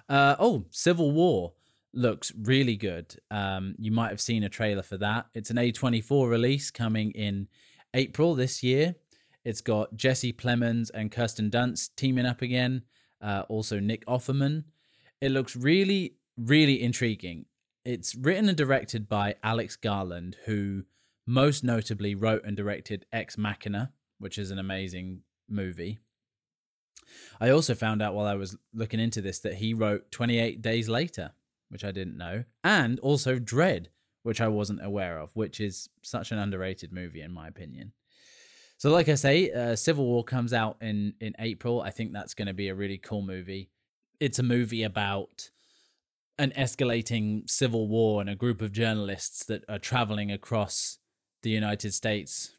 Uh, 0.09 0.37
oh, 0.38 0.64
Civil 0.71 1.11
War 1.11 1.52
looks 1.93 2.33
really 2.40 2.76
good. 2.76 3.17
Um, 3.31 3.75
you 3.78 3.90
might 3.90 4.11
have 4.11 4.21
seen 4.21 4.45
a 4.45 4.49
trailer 4.49 4.83
for 4.83 4.97
that. 4.99 5.26
It's 5.35 5.50
an 5.50 5.57
A24 5.57 6.28
release 6.28 6.71
coming 6.71 7.11
in 7.12 7.49
April 7.95 8.35
this 8.35 8.62
year. 8.62 8.95
It's 9.45 9.61
got 9.61 9.97
Jesse 9.97 10.33
Plemons 10.33 10.90
and 10.93 11.11
Kirsten 11.11 11.50
Dunst 11.50 11.90
teaming 11.97 12.26
up 12.26 12.43
again. 12.43 12.83
Uh, 13.21 13.45
also 13.49 13.81
Nick 13.81 14.05
Offerman. 14.07 14.64
It 15.21 15.31
looks 15.33 15.57
really, 15.57 16.17
really 16.37 16.83
intriguing. 16.83 17.47
It's 17.85 18.14
written 18.14 18.49
and 18.49 18.57
directed 18.57 19.09
by 19.09 19.37
Alex 19.43 19.75
Garland, 19.75 20.37
who 20.45 20.85
most 21.26 21.64
notably 21.64 22.14
wrote 22.14 22.45
and 22.45 22.57
directed 22.57 23.07
Ex 23.12 23.38
Machina, 23.38 23.93
which 24.19 24.38
is 24.38 24.50
an 24.50 24.59
amazing 24.59 25.23
movie. 25.49 25.99
I 27.40 27.50
also 27.50 27.75
found 27.75 28.02
out 28.02 28.14
while 28.14 28.26
I 28.26 28.35
was 28.35 28.57
looking 28.75 29.00
into 29.00 29.21
this 29.21 29.38
that 29.40 29.55
he 29.55 29.75
wrote 29.75 30.11
28 30.11 30.61
Days 30.62 30.88
Later, 30.88 31.33
which 31.69 31.85
I 31.85 31.93
didn't 31.93 32.17
know, 32.17 32.45
and 32.64 32.99
also 33.00 33.38
Dredd, 33.38 33.87
which 34.23 34.40
I 34.40 34.49
wasn't 34.49 34.85
aware 34.85 35.19
of, 35.19 35.31
which 35.35 35.61
is 35.61 35.88
such 36.02 36.33
an 36.33 36.38
underrated 36.38 36.93
movie 36.93 37.23
in 37.23 37.33
my 37.33 37.49
opinion. 37.49 37.93
So, 38.76 38.90
like 38.90 39.09
I 39.09 39.17
say, 39.17 39.50
uh, 39.50 39.75
Civil 39.75 40.07
War 40.07 40.23
comes 40.23 40.52
out 40.52 40.76
in 40.81 41.14
in 41.21 41.35
April. 41.38 41.81
I 41.81 41.90
think 41.90 42.12
that's 42.12 42.35
going 42.35 42.47
to 42.47 42.55
be 42.55 42.69
a 42.69 42.75
really 42.75 42.99
cool 42.99 43.23
movie. 43.23 43.71
It's 44.21 44.38
a 44.38 44.45
movie 44.45 44.85
about 44.85 45.50
an 46.38 46.52
escalating 46.57 47.49
civil 47.50 47.88
war 47.88 48.21
and 48.21 48.31
a 48.31 48.37
group 48.37 48.62
of 48.62 48.71
journalists 48.71 49.45
that 49.47 49.64
are 49.69 49.78
traveling 49.78 50.31
across 50.31 50.99
the 51.43 51.50
United 51.50 51.93
States 51.93 52.57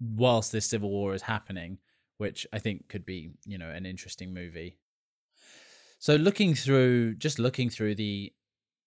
whilst 0.00 0.52
this 0.52 0.66
civil 0.66 0.90
war 0.90 1.14
is 1.14 1.22
happening 1.22 1.78
which 2.18 2.46
I 2.52 2.58
think 2.58 2.88
could 2.88 3.04
be, 3.04 3.30
you 3.44 3.58
know, 3.58 3.68
an 3.68 3.86
interesting 3.86 4.32
movie. 4.32 4.78
So 5.98 6.16
looking 6.16 6.54
through 6.54 7.14
just 7.16 7.38
looking 7.38 7.70
through 7.70 7.94
the 7.96 8.32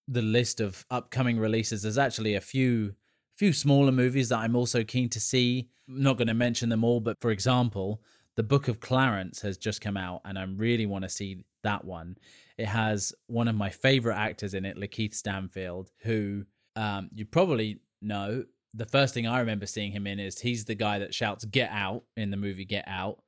the 0.07 0.21
list 0.21 0.59
of 0.59 0.86
upcoming 0.89 1.39
releases, 1.39 1.83
there's 1.83 1.98
actually 1.98 2.36
a 2.36 2.41
few 2.41 2.95
few 3.36 3.53
smaller 3.53 3.91
movies 3.91 4.29
that 4.29 4.39
I'm 4.39 4.55
also 4.55 4.83
keen 4.83 5.09
to 5.09 5.19
see. 5.19 5.69
I'm 5.88 6.03
not 6.03 6.17
going 6.17 6.27
to 6.27 6.33
mention 6.33 6.69
them 6.69 6.83
all, 6.83 7.00
but 7.00 7.15
for 7.21 7.31
example, 7.31 8.01
The 8.36 8.43
Book 8.43 8.67
of 8.67 8.79
Clarence 8.79 9.41
has 9.41 9.57
just 9.57 9.81
come 9.81 9.95
out 9.95 10.21
and 10.25 10.38
I 10.38 10.43
really 10.43 10.86
want 10.86 11.03
to 11.03 11.09
see 11.09 11.45
that 11.63 11.86
one. 11.86 12.17
It 12.57 12.65
has 12.65 13.13
one 13.27 13.48
of 13.48 13.55
my 13.55 13.69
favorite 13.69 14.17
actors 14.17 14.53
in 14.53 14.65
it, 14.65 14.77
Lakeith 14.77 15.13
Stanfield, 15.13 15.89
who 16.01 16.43
um, 16.75 17.09
you 17.13 17.25
probably 17.25 17.79
know 18.01 18.43
the 18.73 18.85
first 18.85 19.13
thing 19.13 19.27
I 19.27 19.39
remember 19.39 19.65
seeing 19.65 19.91
him 19.91 20.05
in 20.07 20.19
is 20.19 20.39
he's 20.39 20.65
the 20.65 20.75
guy 20.75 20.99
that 20.99 21.13
shouts 21.13 21.45
"Get 21.45 21.69
Out" 21.71 22.03
in 22.15 22.31
the 22.31 22.38
movie 22.38 22.65
Get 22.65 22.85
Out. 22.88 23.19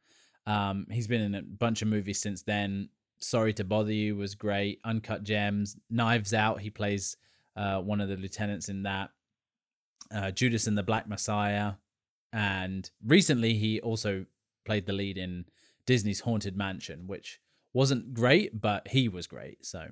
Um, 0.45 0.87
he's 0.89 1.07
been 1.07 1.21
in 1.21 1.35
a 1.35 1.41
bunch 1.41 1.81
of 1.81 1.87
movies 1.87 2.21
since 2.21 2.43
then. 2.43 2.89
Sorry 3.19 3.53
to 3.53 3.63
Bother 3.63 3.93
You 3.93 4.15
was 4.15 4.35
great. 4.35 4.79
Uncut 4.83 5.23
Gems, 5.23 5.77
Knives 5.89 6.33
Out. 6.33 6.61
He 6.61 6.69
plays 6.69 7.17
uh, 7.55 7.79
one 7.79 8.01
of 8.01 8.09
the 8.09 8.17
lieutenants 8.17 8.69
in 8.69 8.83
that. 8.83 9.11
Uh, 10.13 10.31
Judas 10.31 10.67
and 10.67 10.77
the 10.77 10.83
Black 10.83 11.07
Messiah, 11.07 11.73
and 12.33 12.89
recently 13.05 13.53
he 13.53 13.79
also 13.79 14.25
played 14.65 14.85
the 14.85 14.93
lead 14.93 15.17
in 15.17 15.45
Disney's 15.85 16.21
Haunted 16.21 16.57
Mansion, 16.57 17.07
which 17.07 17.39
wasn't 17.73 18.13
great, 18.13 18.59
but 18.59 18.89
he 18.89 19.07
was 19.07 19.25
great. 19.27 19.65
So, 19.65 19.87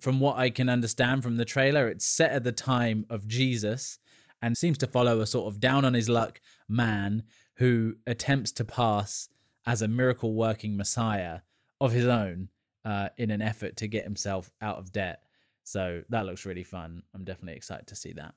from 0.00 0.20
what 0.20 0.36
I 0.36 0.50
can 0.50 0.68
understand 0.68 1.22
from 1.22 1.36
the 1.36 1.44
trailer, 1.44 1.88
it's 1.88 2.04
set 2.04 2.32
at 2.32 2.44
the 2.44 2.52
time 2.52 3.06
of 3.08 3.26
Jesus 3.26 3.98
and 4.44 4.58
seems 4.58 4.76
to 4.76 4.86
follow 4.86 5.20
a 5.20 5.26
sort 5.26 5.50
of 5.50 5.58
down 5.58 5.86
on 5.86 5.94
his 5.94 6.10
luck 6.10 6.38
man 6.68 7.22
who 7.56 7.94
attempts 8.06 8.52
to 8.52 8.62
pass 8.62 9.30
as 9.66 9.80
a 9.80 9.88
miracle 9.88 10.34
working 10.34 10.76
messiah 10.76 11.40
of 11.80 11.92
his 11.92 12.06
own 12.06 12.50
uh, 12.84 13.08
in 13.16 13.30
an 13.30 13.40
effort 13.40 13.74
to 13.78 13.88
get 13.88 14.04
himself 14.04 14.50
out 14.60 14.76
of 14.76 14.92
debt. 14.92 15.22
So 15.62 16.02
that 16.10 16.26
looks 16.26 16.44
really 16.44 16.62
fun. 16.62 17.04
I'm 17.14 17.24
definitely 17.24 17.56
excited 17.56 17.86
to 17.86 17.96
see 17.96 18.12
that. 18.12 18.34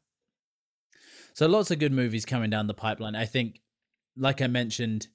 So 1.33 1.45
lots 1.45 1.71
of 1.71 1.79
good 1.79 1.91
movies 1.91 2.23
coming 2.23 2.49
down 2.49 2.67
the 2.67 2.73
pipeline. 2.73 3.15
I 3.15 3.25
think, 3.25 3.59
like 4.15 4.41
I 4.41 4.47
mentioned 4.47 5.07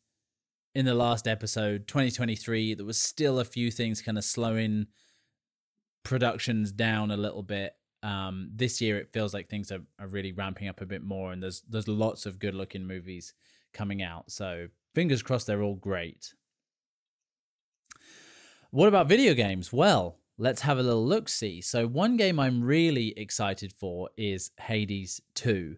in 0.75 0.85
the 0.85 0.95
last 0.95 1.27
episode, 1.27 1.89
2023, 1.89 2.75
there 2.75 2.85
was 2.85 3.01
still 3.01 3.41
a 3.41 3.47
few 3.47 3.71
things 3.71 4.03
kind 4.03 4.19
of 4.19 4.25
slowing 4.25 4.89
productions 6.05 6.71
down 6.71 7.11
a 7.11 7.17
little 7.17 7.43
bit 7.43 7.77
um, 8.03 8.51
this 8.55 8.81
year 8.81 8.99
it 8.99 9.13
feels 9.13 9.33
like 9.33 9.49
things 9.49 9.71
are, 9.71 9.83
are 9.99 10.09
really 10.09 10.33
ramping 10.33 10.69
up 10.69 10.81
a 10.81 10.87
bit 10.87 11.03
more 11.03 11.33
and 11.33 11.43
there's 11.43 11.63
there's 11.69 11.89
lots 11.89 12.27
of 12.27 12.39
good 12.39 12.55
looking 12.55 12.87
movies 12.87 13.35
coming 13.73 14.03
out. 14.03 14.31
So 14.31 14.69
fingers 14.95 15.23
crossed 15.23 15.47
they're 15.47 15.63
all 15.63 15.77
great. 15.77 16.35
What 18.71 18.89
about 18.89 19.09
video 19.09 19.35
games? 19.35 19.73
Well 19.73 20.19
let's 20.39 20.63
have 20.63 20.79
a 20.79 20.83
little 20.83 21.07
look 21.07 21.29
see. 21.29 21.61
So 21.61 21.87
one 21.87 22.17
game 22.17 22.41
i'm 22.41 22.63
really 22.63 23.17
excited 23.17 23.73
for 23.73 24.11
is 24.17 24.51
hades 24.59 25.21
2 25.35 25.77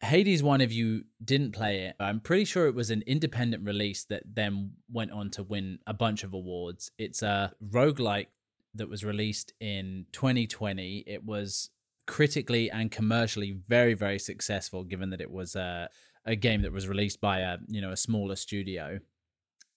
hades 0.00 0.42
1 0.42 0.60
if 0.60 0.72
you 0.72 1.04
didn't 1.24 1.52
play 1.52 1.86
it 1.86 1.96
i'm 1.98 2.20
pretty 2.20 2.44
sure 2.44 2.66
it 2.66 2.74
was 2.74 2.90
an 2.90 3.02
independent 3.06 3.64
release 3.64 4.04
that 4.04 4.22
then 4.30 4.72
went 4.92 5.10
on 5.12 5.30
to 5.30 5.42
win 5.42 5.78
a 5.86 5.94
bunch 5.94 6.24
of 6.24 6.34
awards. 6.34 6.90
It's 6.98 7.22
a 7.22 7.52
roguelike 7.66 8.26
that 8.74 8.88
was 8.88 9.04
released 9.04 9.52
in 9.60 10.06
2020. 10.12 11.04
It 11.06 11.24
was 11.24 11.70
critically 12.06 12.70
and 12.70 12.90
commercially 12.90 13.56
very 13.66 13.94
very 13.94 14.18
successful 14.18 14.84
given 14.84 15.08
that 15.10 15.22
it 15.22 15.30
was 15.30 15.56
a, 15.56 15.88
a 16.26 16.36
game 16.36 16.60
that 16.60 16.72
was 16.72 16.86
released 16.86 17.18
by 17.20 17.38
a 17.38 17.56
you 17.68 17.80
know 17.80 17.92
a 17.92 17.96
smaller 17.96 18.36
studio. 18.36 18.98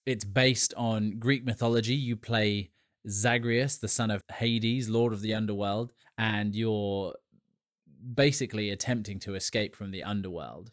It's 0.04 0.24
based 0.24 0.74
on 0.76 1.18
greek 1.18 1.44
mythology. 1.44 1.94
You 1.94 2.16
play 2.16 2.70
zagreus 3.08 3.78
the 3.78 3.88
son 3.88 4.10
of 4.10 4.22
hades 4.30 4.88
lord 4.88 5.12
of 5.12 5.22
the 5.22 5.32
underworld 5.32 5.92
and 6.18 6.54
you're 6.54 7.14
basically 8.14 8.70
attempting 8.70 9.18
to 9.20 9.34
escape 9.34 9.74
from 9.74 9.90
the 9.90 10.02
underworld. 10.02 10.70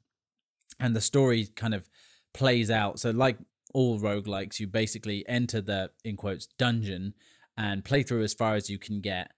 And 0.79 0.96
the 0.96 1.01
story 1.01 1.48
kind 1.55 1.74
of 1.74 1.89
plays 2.34 2.70
out. 2.70 3.00
So 3.00 3.12
like 3.12 3.38
all 3.74 4.00
roguelikes 4.00 4.60
you 4.60 4.67
basically 4.67 5.27
enter 5.27 5.62
the 5.62 5.91
in 6.03 6.15
quotes 6.15 6.48
dungeon 6.58 7.13
and 7.58 7.86
play 7.86 8.04
through 8.04 8.24
as 8.24 8.34
far 8.34 8.56
as 8.56 8.70
you 8.70 8.78
can 8.78 9.02
get. 9.02 9.32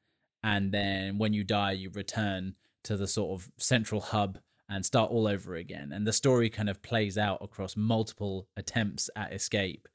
And 0.43 0.71
then 0.71 1.17
when 1.17 1.33
you 1.33 1.43
die, 1.43 1.73
you 1.73 1.89
return 1.89 2.55
to 2.83 2.95
the 2.95 3.07
sort 3.07 3.39
of 3.39 3.51
central 3.57 4.01
hub 4.01 4.39
and 4.69 4.85
start 4.85 5.11
all 5.11 5.27
over 5.27 5.55
again. 5.55 5.91
And 5.93 6.05
the 6.05 6.13
story 6.13 6.49
kind 6.49 6.69
of 6.69 6.81
plays 6.81 7.17
out 7.17 7.39
across 7.41 7.75
multiple 7.75 8.47
attempts 8.57 9.09
at 9.15 9.33
escape 9.33 9.87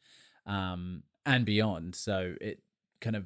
um, 0.46 1.02
and 1.26 1.44
beyond. 1.44 1.94
So 1.94 2.34
it 2.40 2.62
kind 3.00 3.16
of 3.16 3.24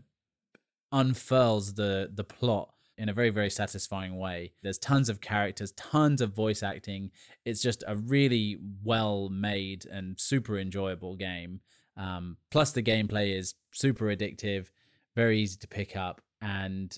unfurls 0.92 1.74
the 1.74 2.10
the 2.14 2.24
plot 2.24 2.70
in 2.98 3.08
a 3.08 3.12
very, 3.12 3.30
very 3.30 3.50
satisfying 3.50 4.16
way. 4.16 4.52
There's 4.62 4.78
tons 4.78 5.08
of 5.08 5.20
characters, 5.20 5.72
tons 5.72 6.20
of 6.20 6.34
voice 6.34 6.62
acting. 6.62 7.10
It's 7.44 7.60
just 7.60 7.84
a 7.86 7.96
really 7.96 8.58
well 8.82 9.28
made 9.28 9.86
and 9.86 10.18
super 10.18 10.58
enjoyable 10.58 11.14
game. 11.16 11.60
Um, 11.96 12.38
plus, 12.50 12.72
the 12.72 12.82
gameplay 12.82 13.36
is 13.36 13.54
super 13.72 14.06
addictive, 14.06 14.68
very 15.16 15.40
easy 15.40 15.56
to 15.56 15.66
pick 15.66 15.96
up. 15.96 16.20
And 16.40 16.96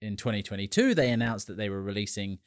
in 0.00 0.16
2022, 0.16 0.94
they 0.94 1.10
announced 1.10 1.48
that 1.48 1.56
they 1.56 1.70
were 1.70 1.82
releasing 1.82 2.38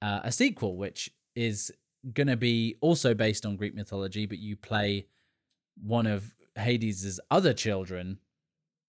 uh, 0.00 0.20
a 0.24 0.32
sequel, 0.32 0.76
which 0.76 1.10
is 1.34 1.70
going 2.12 2.28
to 2.28 2.36
be 2.36 2.76
also 2.80 3.12
based 3.12 3.44
on 3.44 3.56
Greek 3.56 3.74
mythology, 3.74 4.24
but 4.24 4.38
you 4.38 4.56
play 4.56 5.06
one 5.82 6.06
of 6.06 6.32
Hades' 6.56 7.20
other 7.30 7.52
children. 7.52 8.18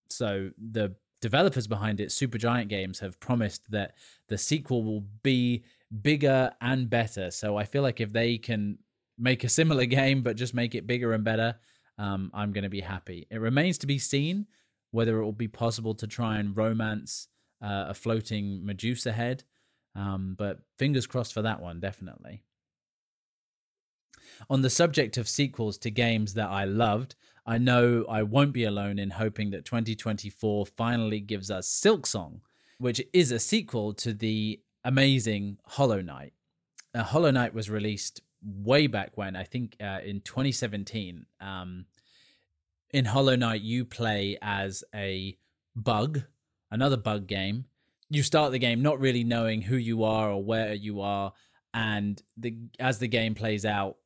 So 0.08 0.50
the 0.56 0.94
developers 1.20 1.66
behind 1.66 2.00
it, 2.00 2.10
Supergiant 2.10 2.68
Games, 2.68 3.00
have 3.00 3.18
promised 3.18 3.70
that 3.70 3.94
the 4.28 4.38
sequel 4.38 4.84
will 4.84 5.04
be 5.22 5.64
bigger 6.02 6.52
and 6.60 6.88
better. 6.88 7.30
So 7.30 7.56
I 7.56 7.64
feel 7.64 7.82
like 7.82 8.00
if 8.00 8.12
they 8.12 8.38
can 8.38 8.78
make 9.18 9.42
a 9.44 9.48
similar 9.48 9.84
game 10.00 10.22
but 10.22 10.36
just 10.36 10.54
make 10.54 10.74
it 10.74 10.86
bigger 10.86 11.12
and 11.12 11.24
better, 11.24 11.56
um, 11.98 12.30
I'm 12.34 12.52
going 12.52 12.64
to 12.64 12.70
be 12.70 12.82
happy. 12.82 13.26
It 13.30 13.40
remains 13.40 13.78
to 13.78 13.86
be 13.86 13.98
seen 13.98 14.46
whether 14.90 15.20
it 15.20 15.24
will 15.24 15.32
be 15.32 15.48
possible 15.48 15.94
to 15.94 16.06
try 16.06 16.38
and 16.38 16.56
romance 16.56 17.28
uh, 17.62 17.86
a 17.88 17.94
floating 17.94 18.64
Medusa 18.64 19.12
head. 19.12 19.44
Um, 19.94 20.34
but 20.38 20.60
fingers 20.78 21.06
crossed 21.06 21.32
for 21.32 21.42
that 21.42 21.60
one, 21.60 21.80
definitely. 21.80 22.42
On 24.50 24.62
the 24.62 24.70
subject 24.70 25.16
of 25.16 25.28
sequels 25.28 25.78
to 25.78 25.90
games 25.90 26.34
that 26.34 26.48
I 26.48 26.64
loved, 26.64 27.14
I 27.46 27.58
know 27.58 28.04
I 28.08 28.22
won't 28.22 28.52
be 28.52 28.64
alone 28.64 28.98
in 28.98 29.10
hoping 29.10 29.50
that 29.50 29.64
2024 29.64 30.66
finally 30.66 31.20
gives 31.20 31.50
us 31.50 31.68
Silksong, 31.68 32.40
which 32.78 33.00
is 33.12 33.30
a 33.30 33.38
sequel 33.38 33.94
to 33.94 34.12
the 34.12 34.60
amazing 34.84 35.58
Hollow 35.64 36.02
Knight. 36.02 36.32
Uh, 36.94 37.02
Hollow 37.02 37.30
Knight 37.30 37.54
was 37.54 37.70
released 37.70 38.20
way 38.42 38.86
back 38.86 39.12
when, 39.16 39.36
I 39.36 39.44
think 39.44 39.76
uh, 39.80 40.00
in 40.04 40.20
2017. 40.20 41.26
Um, 41.40 41.86
in 42.92 43.04
Hollow 43.06 43.36
Knight, 43.36 43.62
you 43.62 43.84
play 43.84 44.38
as 44.40 44.84
a 44.94 45.36
bug, 45.74 46.22
another 46.70 46.96
bug 46.96 47.26
game. 47.26 47.66
You 48.08 48.22
start 48.22 48.52
the 48.52 48.58
game 48.58 48.82
not 48.82 49.00
really 49.00 49.24
knowing 49.24 49.62
who 49.62 49.76
you 49.76 50.04
are 50.04 50.30
or 50.30 50.42
where 50.42 50.74
you 50.74 51.00
are, 51.00 51.32
and 51.74 52.22
the 52.36 52.56
as 52.78 52.98
the 52.98 53.08
game 53.08 53.34
plays 53.34 53.64
out, 53.64 53.96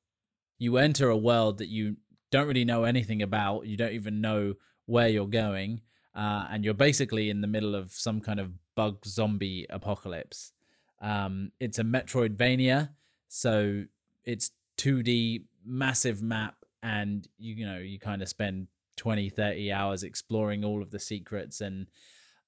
you 0.58 0.78
enter 0.78 1.08
a 1.08 1.16
world 1.16 1.58
that 1.58 1.68
you 1.68 1.96
don't 2.30 2.46
really 2.46 2.64
know 2.64 2.84
anything 2.84 3.22
about. 3.22 3.66
You 3.66 3.76
don't 3.76 3.92
even 3.92 4.20
know 4.20 4.54
where 4.87 5.08
you're 5.08 5.26
going, 5.26 5.82
uh, 6.14 6.46
and 6.50 6.64
you're 6.64 6.75
basically 6.75 7.30
in 7.30 7.42
the 7.42 7.46
middle 7.46 7.75
of 7.75 7.92
some 7.92 8.20
kind 8.20 8.40
of 8.40 8.52
bug 8.75 9.04
zombie 9.04 9.66
apocalypse. 9.68 10.52
Um, 11.00 11.52
it's 11.60 11.78
a 11.78 11.84
Metroidvania, 11.84 12.90
so 13.28 13.84
it's 14.25 14.50
2D, 14.78 15.44
massive 15.64 16.22
map, 16.22 16.59
and 16.82 17.26
you, 17.38 17.54
you 17.54 17.66
know 17.66 17.78
you 17.78 17.99
kind 17.99 18.22
of 18.22 18.28
spend 18.28 18.68
20, 18.96 19.30
30 19.30 19.72
hours 19.72 20.02
exploring 20.02 20.64
all 20.64 20.82
of 20.82 20.90
the 20.90 21.00
secrets 21.00 21.60
and. 21.60 21.87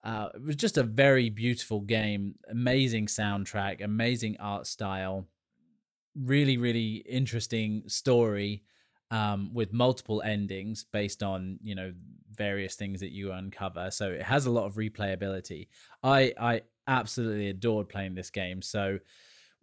Uh, 0.05 0.29
it 0.35 0.43
was 0.43 0.57
just 0.57 0.79
a 0.79 0.83
very 0.83 1.31
beautiful 1.31 1.81
game, 1.81 2.35
amazing 2.51 3.07
soundtrack, 3.07 3.81
amazing 3.85 4.37
art 4.41 4.67
style, 4.67 5.29
really, 6.17 6.57
really 6.57 6.97
interesting 7.09 7.85
story 7.87 8.65
um, 9.13 9.53
with 9.53 9.73
multiple 9.73 10.23
endings 10.23 10.85
based 10.91 11.23
on 11.23 11.59
you 11.63 11.75
know 11.75 11.93
various 12.35 12.75
things 12.75 13.01
that 13.01 13.13
you 13.13 13.31
uncover. 13.33 13.91
So 13.91 14.11
it 14.11 14.23
has 14.23 14.47
a 14.47 14.51
lot 14.51 14.65
of 14.65 14.75
replayability. 14.75 15.69
I 16.03 16.33
I 16.41 16.63
absolutely 16.87 17.51
adored 17.51 17.89
playing 17.89 18.15
this 18.15 18.31
game. 18.31 18.63
So 18.63 18.99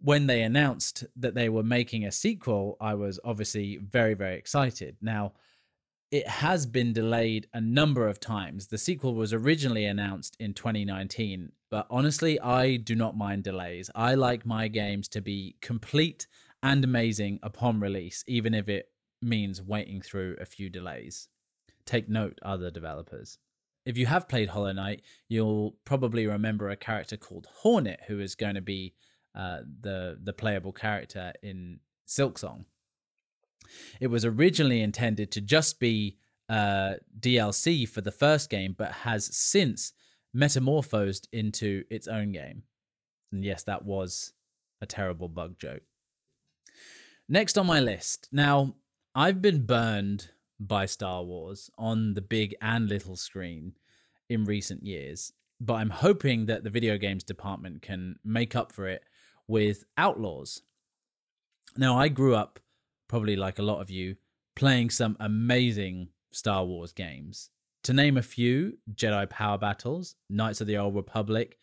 when 0.00 0.26
they 0.26 0.42
announced 0.42 1.04
that 1.16 1.34
they 1.34 1.48
were 1.48 1.62
making 1.62 2.04
a 2.04 2.12
sequel, 2.12 2.76
I 2.80 2.94
was 2.94 3.20
obviously 3.24 3.76
very 3.76 4.14
very 4.14 4.36
excited. 4.36 4.96
Now 5.00 5.32
it 6.10 6.26
has 6.26 6.66
been 6.66 6.92
delayed 6.92 7.46
a 7.54 7.60
number 7.60 8.08
of 8.08 8.18
times. 8.18 8.66
The 8.66 8.78
sequel 8.78 9.14
was 9.14 9.32
originally 9.32 9.84
announced 9.84 10.36
in 10.40 10.54
2019, 10.54 11.52
but 11.70 11.86
honestly, 11.88 12.40
I 12.40 12.76
do 12.76 12.96
not 12.96 13.16
mind 13.16 13.44
delays. 13.44 13.90
I 13.94 14.14
like 14.16 14.44
my 14.44 14.66
games 14.66 15.06
to 15.08 15.20
be 15.20 15.54
complete 15.60 16.26
and 16.64 16.82
amazing 16.82 17.38
upon 17.44 17.78
release, 17.78 18.24
even 18.26 18.54
if 18.54 18.68
it 18.68 18.86
means 19.22 19.62
waiting 19.62 20.00
through 20.00 20.36
a 20.40 20.46
few 20.46 20.68
delays. 20.68 21.28
Take 21.86 22.08
note, 22.08 22.38
other 22.42 22.70
developers. 22.72 23.38
If 23.86 23.96
you 23.96 24.06
have 24.06 24.28
played 24.28 24.50
Hollow 24.50 24.72
Knight, 24.72 25.02
you'll 25.28 25.76
probably 25.84 26.26
remember 26.26 26.68
a 26.68 26.76
character 26.76 27.16
called 27.16 27.46
Hornet, 27.62 28.00
who 28.08 28.20
is 28.20 28.34
going 28.34 28.56
to 28.56 28.60
be 28.60 28.94
uh, 29.34 29.58
the 29.80 30.18
the 30.22 30.32
playable 30.32 30.72
character 30.72 31.32
in 31.42 31.80
Silksong. 32.08 32.64
It 34.00 34.08
was 34.08 34.24
originally 34.24 34.80
intended 34.80 35.30
to 35.32 35.40
just 35.40 35.78
be 35.78 36.18
uh, 36.48 36.94
DLC 37.18 37.88
for 37.88 38.00
the 38.00 38.10
first 38.10 38.50
game, 38.50 38.74
but 38.76 38.92
has 38.92 39.24
since 39.36 39.92
metamorphosed 40.34 41.28
into 41.32 41.84
its 41.90 42.08
own 42.08 42.32
game. 42.32 42.64
And 43.32 43.44
yes, 43.44 43.62
that 43.64 43.84
was 43.84 44.32
a 44.80 44.86
terrible 44.86 45.28
bug 45.28 45.58
joke. 45.58 45.82
Next 47.28 47.56
on 47.56 47.66
my 47.66 47.78
list. 47.78 48.28
Now, 48.32 48.74
I've 49.14 49.40
been 49.40 49.64
burned 49.64 50.30
by 50.58 50.86
Star 50.86 51.22
Wars 51.22 51.70
on 51.78 52.14
the 52.14 52.20
big 52.20 52.54
and 52.60 52.88
little 52.88 53.16
screen 53.16 53.74
in 54.28 54.44
recent 54.44 54.84
years, 54.84 55.32
but 55.60 55.74
I'm 55.74 55.90
hoping 55.90 56.46
that 56.46 56.64
the 56.64 56.70
video 56.70 56.98
games 56.98 57.22
department 57.22 57.82
can 57.82 58.16
make 58.24 58.56
up 58.56 58.72
for 58.72 58.88
it 58.88 59.04
with 59.50 59.84
Outlaws. 59.98 60.62
Now, 61.76 61.98
I 61.98 62.06
grew 62.06 62.36
up, 62.36 62.60
probably 63.08 63.34
like 63.34 63.58
a 63.58 63.64
lot 63.64 63.80
of 63.80 63.90
you, 63.90 64.14
playing 64.54 64.90
some 64.90 65.16
amazing 65.18 66.08
Star 66.30 66.64
Wars 66.64 66.92
games. 66.92 67.50
To 67.82 67.92
name 67.92 68.16
a 68.16 68.22
few 68.22 68.78
Jedi 68.94 69.28
Power 69.28 69.58
Battles, 69.58 70.14
Knights 70.28 70.60
of 70.60 70.68
the 70.68 70.78
Old 70.78 70.94
Republic, 70.94 71.58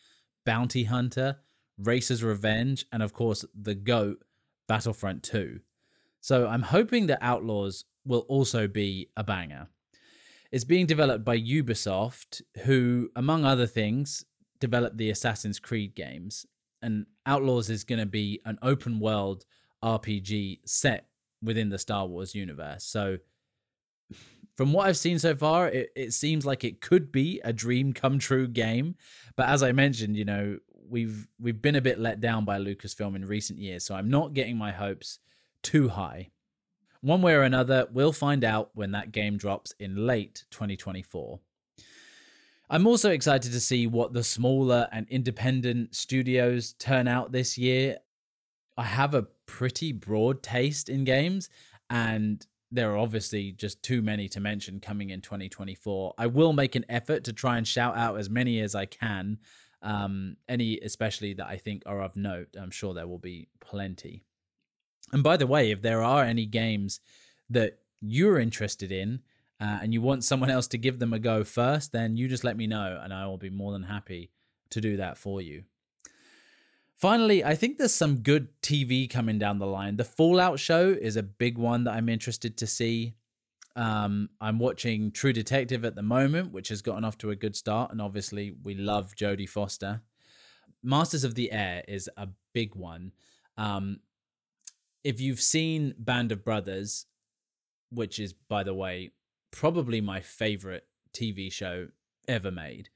Bounty 0.46 0.84
Hunter, 0.84 1.38
Racer's 1.78 2.26
Revenge, 2.26 2.86
and 2.92 3.02
of 3.02 3.14
course, 3.14 3.46
the 3.56 3.76
GOAT, 3.76 4.22
Battlefront 4.68 5.24
2. 5.24 5.62
So 6.20 6.46
I'm 6.46 6.64
hoping 6.64 7.08
that 7.08 7.20
Outlaws 7.22 7.86
will 8.06 8.26
also 8.28 8.68
be 8.68 9.12
a 9.16 9.24
banger. 9.24 9.70
It's 10.52 10.66
being 10.66 10.88
developed 10.88 11.24
by 11.24 11.40
Ubisoft, 11.40 12.42
who, 12.66 13.12
among 13.16 13.46
other 13.46 13.68
things, 13.68 14.26
developed 14.60 14.98
the 14.98 15.10
Assassin's 15.10 15.60
Creed 15.60 15.96
games. 15.96 16.46
And 16.82 17.06
Outlaws 17.26 17.70
is 17.70 17.84
going 17.84 18.00
to 18.00 18.06
be 18.06 18.42
an 18.46 18.58
open 18.62 19.00
world 19.00 19.46
RPG 19.84 20.60
set 20.66 21.08
within 21.42 21.70
the 21.70 21.78
Star 21.78 22.06
Wars 22.06 22.36
universe. 22.36 22.84
So, 22.84 23.18
from 24.56 24.74
what 24.74 24.88
I've 24.88 24.98
seen 24.98 25.20
so 25.20 25.36
far, 25.36 25.68
it, 25.68 25.92
it 25.96 26.14
seems 26.14 26.46
like 26.46 26.64
it 26.64 26.82
could 26.82 27.12
be 27.12 27.40
a 27.44 27.54
dream 27.54 27.94
come 27.94 28.18
true 28.18 28.48
game. 28.48 28.96
But 29.36 29.50
as 29.50 29.62
I 29.62 29.72
mentioned, 29.72 30.18
you 30.18 30.26
know, 30.26 30.58
we've 30.90 31.28
we've 31.40 31.62
been 31.62 31.76
a 31.76 31.82
bit 31.82 32.00
let 32.00 32.20
down 32.20 32.46
by 32.46 32.60
Lucasfilm 32.60 33.16
in 33.16 33.26
recent 33.26 33.60
years, 33.60 33.84
so 33.84 33.96
I'm 33.96 34.10
not 34.10 34.34
getting 34.34 34.58
my 34.58 34.72
hopes 34.72 35.20
too 35.62 35.90
high. 35.90 36.30
One 37.02 37.22
way 37.22 37.34
or 37.34 37.44
another, 37.44 37.88
we'll 37.92 38.14
find 38.14 38.44
out 38.44 38.72
when 38.74 38.92
that 38.92 39.12
game 39.12 39.38
drops 39.38 39.74
in 39.80 40.08
late 40.08 40.46
2024. 40.52 41.40
I'm 42.70 42.86
also 42.86 43.12
excited 43.12 43.54
to 43.54 43.62
see 43.62 43.88
what 43.88 44.12
the 44.12 44.24
smaller 44.24 44.90
and 44.92 45.08
independent 45.10 45.96
studios 45.96 46.74
turn 46.74 47.08
out 47.08 47.32
this 47.32 47.58
year. 47.58 47.98
I 48.76 48.84
have 48.84 49.14
a 49.14 49.28
pretty 49.46 49.94
broad 49.94 50.44
taste 50.44 50.90
in 50.90 51.06
games, 51.06 51.50
and 51.90 52.46
there 52.70 52.92
are 52.92 52.98
obviously 52.98 53.54
just 53.54 53.82
too 53.84 54.02
many 54.02 54.28
to 54.30 54.42
mention 54.42 54.82
coming 54.82 55.12
in 55.12 55.22
2024. 55.22 56.16
I 56.18 56.28
will 56.28 56.52
make 56.52 56.76
an 56.76 56.86
effort 56.90 57.24
to 57.24 57.34
try 57.34 57.58
and 57.58 57.66
shout 57.66 57.96
out 57.96 58.20
as 58.20 58.30
many 58.30 58.60
as 58.60 58.76
I 58.76 58.86
can, 58.86 59.38
um, 59.82 60.36
any 60.50 60.78
especially 60.80 61.34
that 61.36 61.48
I 61.48 61.56
think 61.56 61.84
are 61.86 62.02
of 62.02 62.18
note. 62.18 62.50
I'm 62.60 62.72
sure 62.72 62.94
there 62.94 63.08
will 63.08 63.18
be 63.18 63.48
plenty. 63.62 64.26
And 65.14 65.24
by 65.24 65.38
the 65.38 65.48
way, 65.48 65.72
if 65.72 65.82
there 65.82 66.04
are 66.04 66.24
any 66.24 66.46
games 66.46 67.00
that 67.50 67.80
you're 68.02 68.40
interested 68.40 68.92
in 68.92 69.22
uh, 69.60 69.80
and 69.82 69.94
you 69.94 70.02
want 70.02 70.24
someone 70.24 70.50
else 70.50 70.68
to 70.68 70.78
give 70.78 71.00
them 71.00 71.14
a 71.14 71.20
go 71.20 71.44
first, 71.44 71.92
then 71.92 72.16
you 72.18 72.28
just 72.28 72.44
let 72.44 72.58
me 72.58 72.68
know 72.68 73.00
and 73.04 73.14
I 73.14 73.26
will 73.26 73.38
be 73.38 73.50
more 73.50 73.72
than 73.72 73.84
happy 73.84 74.32
to 74.70 74.82
do 74.82 74.98
that 74.98 75.18
for 75.18 75.42
you. 75.42 75.64
Finally, 76.96 77.44
I 77.44 77.54
think 77.54 77.78
there's 77.78 77.94
some 77.94 78.18
good 78.18 78.50
TV 78.62 79.10
coming 79.10 79.38
down 79.38 79.60
the 79.60 79.68
line. 79.68 79.98
The 79.98 80.04
Fallout 80.04 80.60
show 80.60 80.90
is 80.90 81.16
a 81.16 81.24
big 81.24 81.58
one 81.58 81.84
that 81.84 81.94
I'm 81.94 82.10
interested 82.10 82.58
to 82.58 82.68
see. 82.68 83.14
Um, 83.76 84.30
I'm 84.42 84.58
watching 84.58 85.12
True 85.12 85.32
Detective 85.32 85.86
at 85.86 85.94
the 85.94 86.02
moment, 86.02 86.52
which 86.52 86.70
has 86.70 86.82
gotten 86.82 87.06
off 87.06 87.18
to 87.20 87.30
a 87.30 87.36
good 87.36 87.56
start, 87.56 87.92
and 87.92 88.02
obviously 88.02 88.56
we 88.64 88.74
love 88.74 89.16
Jodie 89.16 89.48
Foster. 89.48 90.02
Masters 90.82 91.24
of 91.24 91.36
the 91.36 91.52
Air 91.52 91.84
is 91.88 92.10
a 92.18 92.30
big 92.54 92.74
one. 92.74 93.12
Um, 93.58 94.00
if 95.04 95.22
you've 95.22 95.42
seen 95.42 95.94
Band 96.00 96.32
of 96.32 96.44
Brothers, 96.44 97.06
which 97.92 98.20
is, 98.20 98.34
by 98.34 98.64
the 98.64 98.74
way, 98.74 99.12
probably 99.58 100.00
my 100.00 100.20
favorite 100.22 100.86
TV 101.14 101.52
show 101.52 101.88
ever 102.28 102.52
made, 102.52 102.90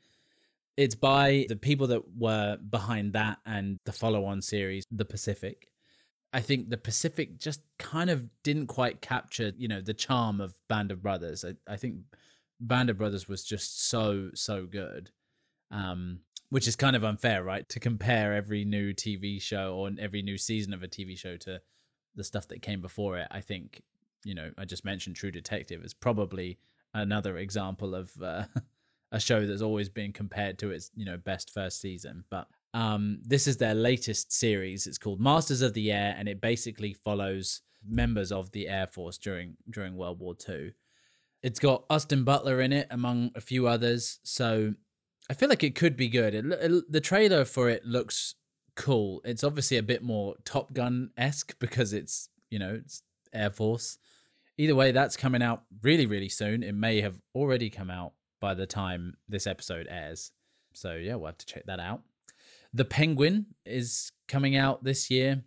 It's 0.77 0.93
by 0.93 1.47
the 1.49 1.55
people 1.55 1.87
that 1.87 2.03
were 2.15 2.57
behind 2.57 3.13
that 3.13 3.39
and 3.47 3.79
the 3.85 3.91
follow 3.91 4.25
on 4.25 4.41
series, 4.43 4.85
The 4.91 5.05
Pacific. 5.05 5.71
I 6.31 6.39
think 6.41 6.69
The 6.69 6.77
Pacific 6.77 7.39
just 7.39 7.61
kind 7.79 8.11
of 8.11 8.29
didn't 8.43 8.67
quite 8.67 9.01
capture, 9.01 9.51
you 9.57 9.67
know, 9.67 9.81
the 9.81 9.95
charm 9.95 10.39
of 10.39 10.53
Band 10.69 10.91
of 10.91 11.01
Brothers. 11.01 11.43
I, 11.43 11.55
I 11.67 11.77
think 11.77 11.95
Band 12.59 12.91
of 12.91 12.97
Brothers 12.99 13.27
was 13.27 13.43
just 13.43 13.89
so, 13.89 14.29
so 14.35 14.67
good. 14.67 15.09
Um, 15.71 16.19
which 16.49 16.67
is 16.67 16.75
kind 16.75 16.95
of 16.95 17.03
unfair, 17.03 17.43
right? 17.43 17.67
To 17.69 17.79
compare 17.79 18.33
every 18.33 18.65
new 18.65 18.93
TV 18.93 19.41
show 19.41 19.73
or 19.73 19.89
every 19.99 20.21
new 20.21 20.37
season 20.37 20.73
of 20.73 20.83
a 20.83 20.87
TV 20.87 21.17
show 21.17 21.37
to 21.37 21.61
the 22.15 22.23
stuff 22.23 22.49
that 22.49 22.61
came 22.61 22.81
before 22.81 23.17
it. 23.17 23.27
I 23.31 23.41
think, 23.41 23.81
you 24.23 24.35
know, 24.35 24.51
I 24.57 24.65
just 24.65 24.85
mentioned 24.85 25.15
True 25.15 25.31
Detective 25.31 25.83
is 25.83 25.93
probably 25.93 26.59
another 26.93 27.37
example 27.37 27.95
of 27.95 28.11
uh, 28.21 28.45
a 29.11 29.19
show 29.19 29.45
that's 29.45 29.61
always 29.61 29.89
been 29.89 30.13
compared 30.13 30.59
to 30.59 30.71
its, 30.71 30.91
you 30.95 31.05
know, 31.05 31.17
best 31.17 31.53
first 31.53 31.81
season. 31.81 32.23
But 32.29 32.47
um, 32.73 33.19
this 33.25 33.47
is 33.47 33.57
their 33.57 33.75
latest 33.75 34.31
series. 34.31 34.87
It's 34.87 34.97
called 34.97 35.19
Masters 35.19 35.61
of 35.61 35.73
the 35.73 35.91
Air, 35.91 36.15
and 36.17 36.27
it 36.27 36.41
basically 36.41 36.93
follows 36.93 37.61
members 37.87 38.31
of 38.31 38.51
the 38.51 38.67
Air 38.67 38.87
Force 38.87 39.17
during 39.17 39.57
during 39.69 39.95
World 39.95 40.19
War 40.19 40.35
II. 40.47 40.73
It's 41.43 41.59
got 41.59 41.85
Austin 41.89 42.23
Butler 42.23 42.61
in 42.61 42.71
it, 42.71 42.87
among 42.91 43.31
a 43.35 43.41
few 43.41 43.67
others. 43.67 44.19
So 44.23 44.75
I 45.29 45.33
feel 45.33 45.49
like 45.49 45.63
it 45.63 45.75
could 45.75 45.97
be 45.97 46.07
good. 46.07 46.35
It, 46.35 46.45
it, 46.45 46.91
the 46.91 47.01
trailer 47.01 47.45
for 47.45 47.67
it 47.67 47.83
looks 47.85 48.35
cool. 48.75 49.21
It's 49.25 49.43
obviously 49.43 49.77
a 49.77 49.83
bit 49.83 50.03
more 50.03 50.35
Top 50.45 50.73
Gun 50.73 51.11
esque 51.17 51.57
because 51.59 51.93
it's 51.93 52.29
you 52.49 52.59
know 52.59 52.75
it's 52.75 53.03
Air 53.33 53.49
Force. 53.49 53.97
Either 54.57 54.75
way, 54.75 54.91
that's 54.91 55.17
coming 55.17 55.41
out 55.41 55.63
really 55.81 56.05
really 56.05 56.29
soon. 56.29 56.63
It 56.63 56.75
may 56.75 57.01
have 57.01 57.19
already 57.35 57.69
come 57.69 57.89
out 57.89 58.13
by 58.39 58.53
the 58.53 58.65
time 58.65 59.15
this 59.27 59.47
episode 59.47 59.87
airs. 59.89 60.31
So 60.73 60.95
yeah, 60.95 61.15
we'll 61.15 61.27
have 61.27 61.37
to 61.37 61.45
check 61.45 61.65
that 61.65 61.79
out. 61.79 62.01
The 62.73 62.85
Penguin 62.85 63.47
is 63.65 64.11
coming 64.27 64.55
out 64.55 64.83
this 64.83 65.09
year. 65.09 65.43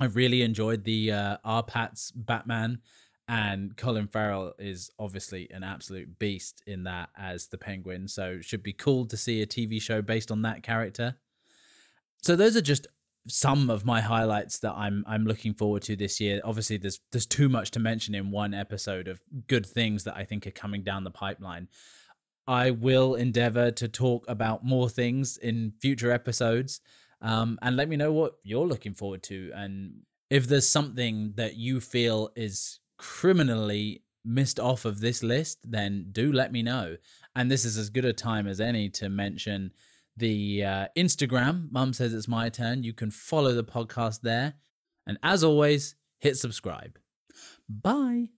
I've 0.00 0.16
really 0.16 0.42
enjoyed 0.42 0.84
the 0.84 1.12
uh. 1.12 1.62
Pat's 1.62 2.10
Batman 2.12 2.80
and 3.26 3.76
Colin 3.76 4.06
Farrell 4.06 4.52
is 4.58 4.90
obviously 4.98 5.48
an 5.50 5.62
absolute 5.62 6.18
beast 6.18 6.62
in 6.66 6.84
that 6.84 7.08
as 7.16 7.46
the 7.46 7.58
Penguin. 7.58 8.06
So 8.08 8.36
it 8.38 8.44
should 8.44 8.62
be 8.62 8.72
cool 8.72 9.06
to 9.06 9.16
see 9.16 9.40
a 9.40 9.46
TV 9.46 9.80
show 9.80 10.02
based 10.02 10.30
on 10.30 10.42
that 10.42 10.62
character. 10.62 11.16
So 12.22 12.36
those 12.36 12.56
are 12.56 12.62
just 12.62 12.86
some 13.26 13.70
of 13.70 13.84
my 13.84 14.00
highlights 14.00 14.58
that 14.60 14.72
I'm 14.72 15.04
I'm 15.06 15.24
looking 15.24 15.54
forward 15.54 15.82
to 15.82 15.96
this 15.96 16.20
year. 16.20 16.40
Obviously, 16.44 16.76
there's 16.76 17.00
there's 17.12 17.26
too 17.26 17.48
much 17.48 17.70
to 17.72 17.80
mention 17.80 18.14
in 18.14 18.30
one 18.30 18.54
episode 18.54 19.08
of 19.08 19.20
good 19.46 19.66
things 19.66 20.04
that 20.04 20.16
I 20.16 20.24
think 20.24 20.46
are 20.46 20.52
coming 20.52 20.82
down 20.82 21.04
the 21.04 21.10
pipeline. 21.10 21.68
I 22.46 22.70
will 22.72 23.14
endeavor 23.14 23.70
to 23.70 23.88
talk 23.88 24.26
about 24.28 24.64
more 24.64 24.88
things 24.88 25.38
in 25.38 25.72
future 25.80 26.12
episodes. 26.12 26.80
Um, 27.22 27.58
and 27.62 27.74
let 27.74 27.88
me 27.88 27.96
know 27.96 28.12
what 28.12 28.34
you're 28.42 28.66
looking 28.66 28.92
forward 28.92 29.22
to 29.24 29.50
and 29.54 30.02
if 30.30 30.48
there's 30.48 30.68
something 30.68 31.32
that 31.36 31.56
you 31.56 31.80
feel 31.80 32.30
is 32.34 32.80
criminally 32.98 34.02
missed 34.24 34.58
off 34.58 34.84
of 34.84 35.00
this 35.00 35.22
list, 35.22 35.58
then 35.62 36.06
do 36.12 36.32
let 36.32 36.50
me 36.50 36.62
know. 36.62 36.96
And 37.36 37.50
this 37.50 37.64
is 37.64 37.76
as 37.76 37.90
good 37.90 38.04
a 38.04 38.12
time 38.12 38.46
as 38.46 38.60
any 38.60 38.88
to 38.90 39.08
mention 39.08 39.72
the 40.16 40.64
uh, 40.64 40.86
Instagram. 40.96 41.70
Mum 41.72 41.92
says 41.92 42.14
it's 42.14 42.28
my 42.28 42.48
turn. 42.48 42.82
You 42.82 42.92
can 42.92 43.10
follow 43.10 43.52
the 43.52 43.64
podcast 43.64 44.20
there. 44.22 44.54
And 45.06 45.18
as 45.22 45.44
always, 45.44 45.96
hit 46.18 46.36
subscribe. 46.36 46.98
Bye. 47.68 48.28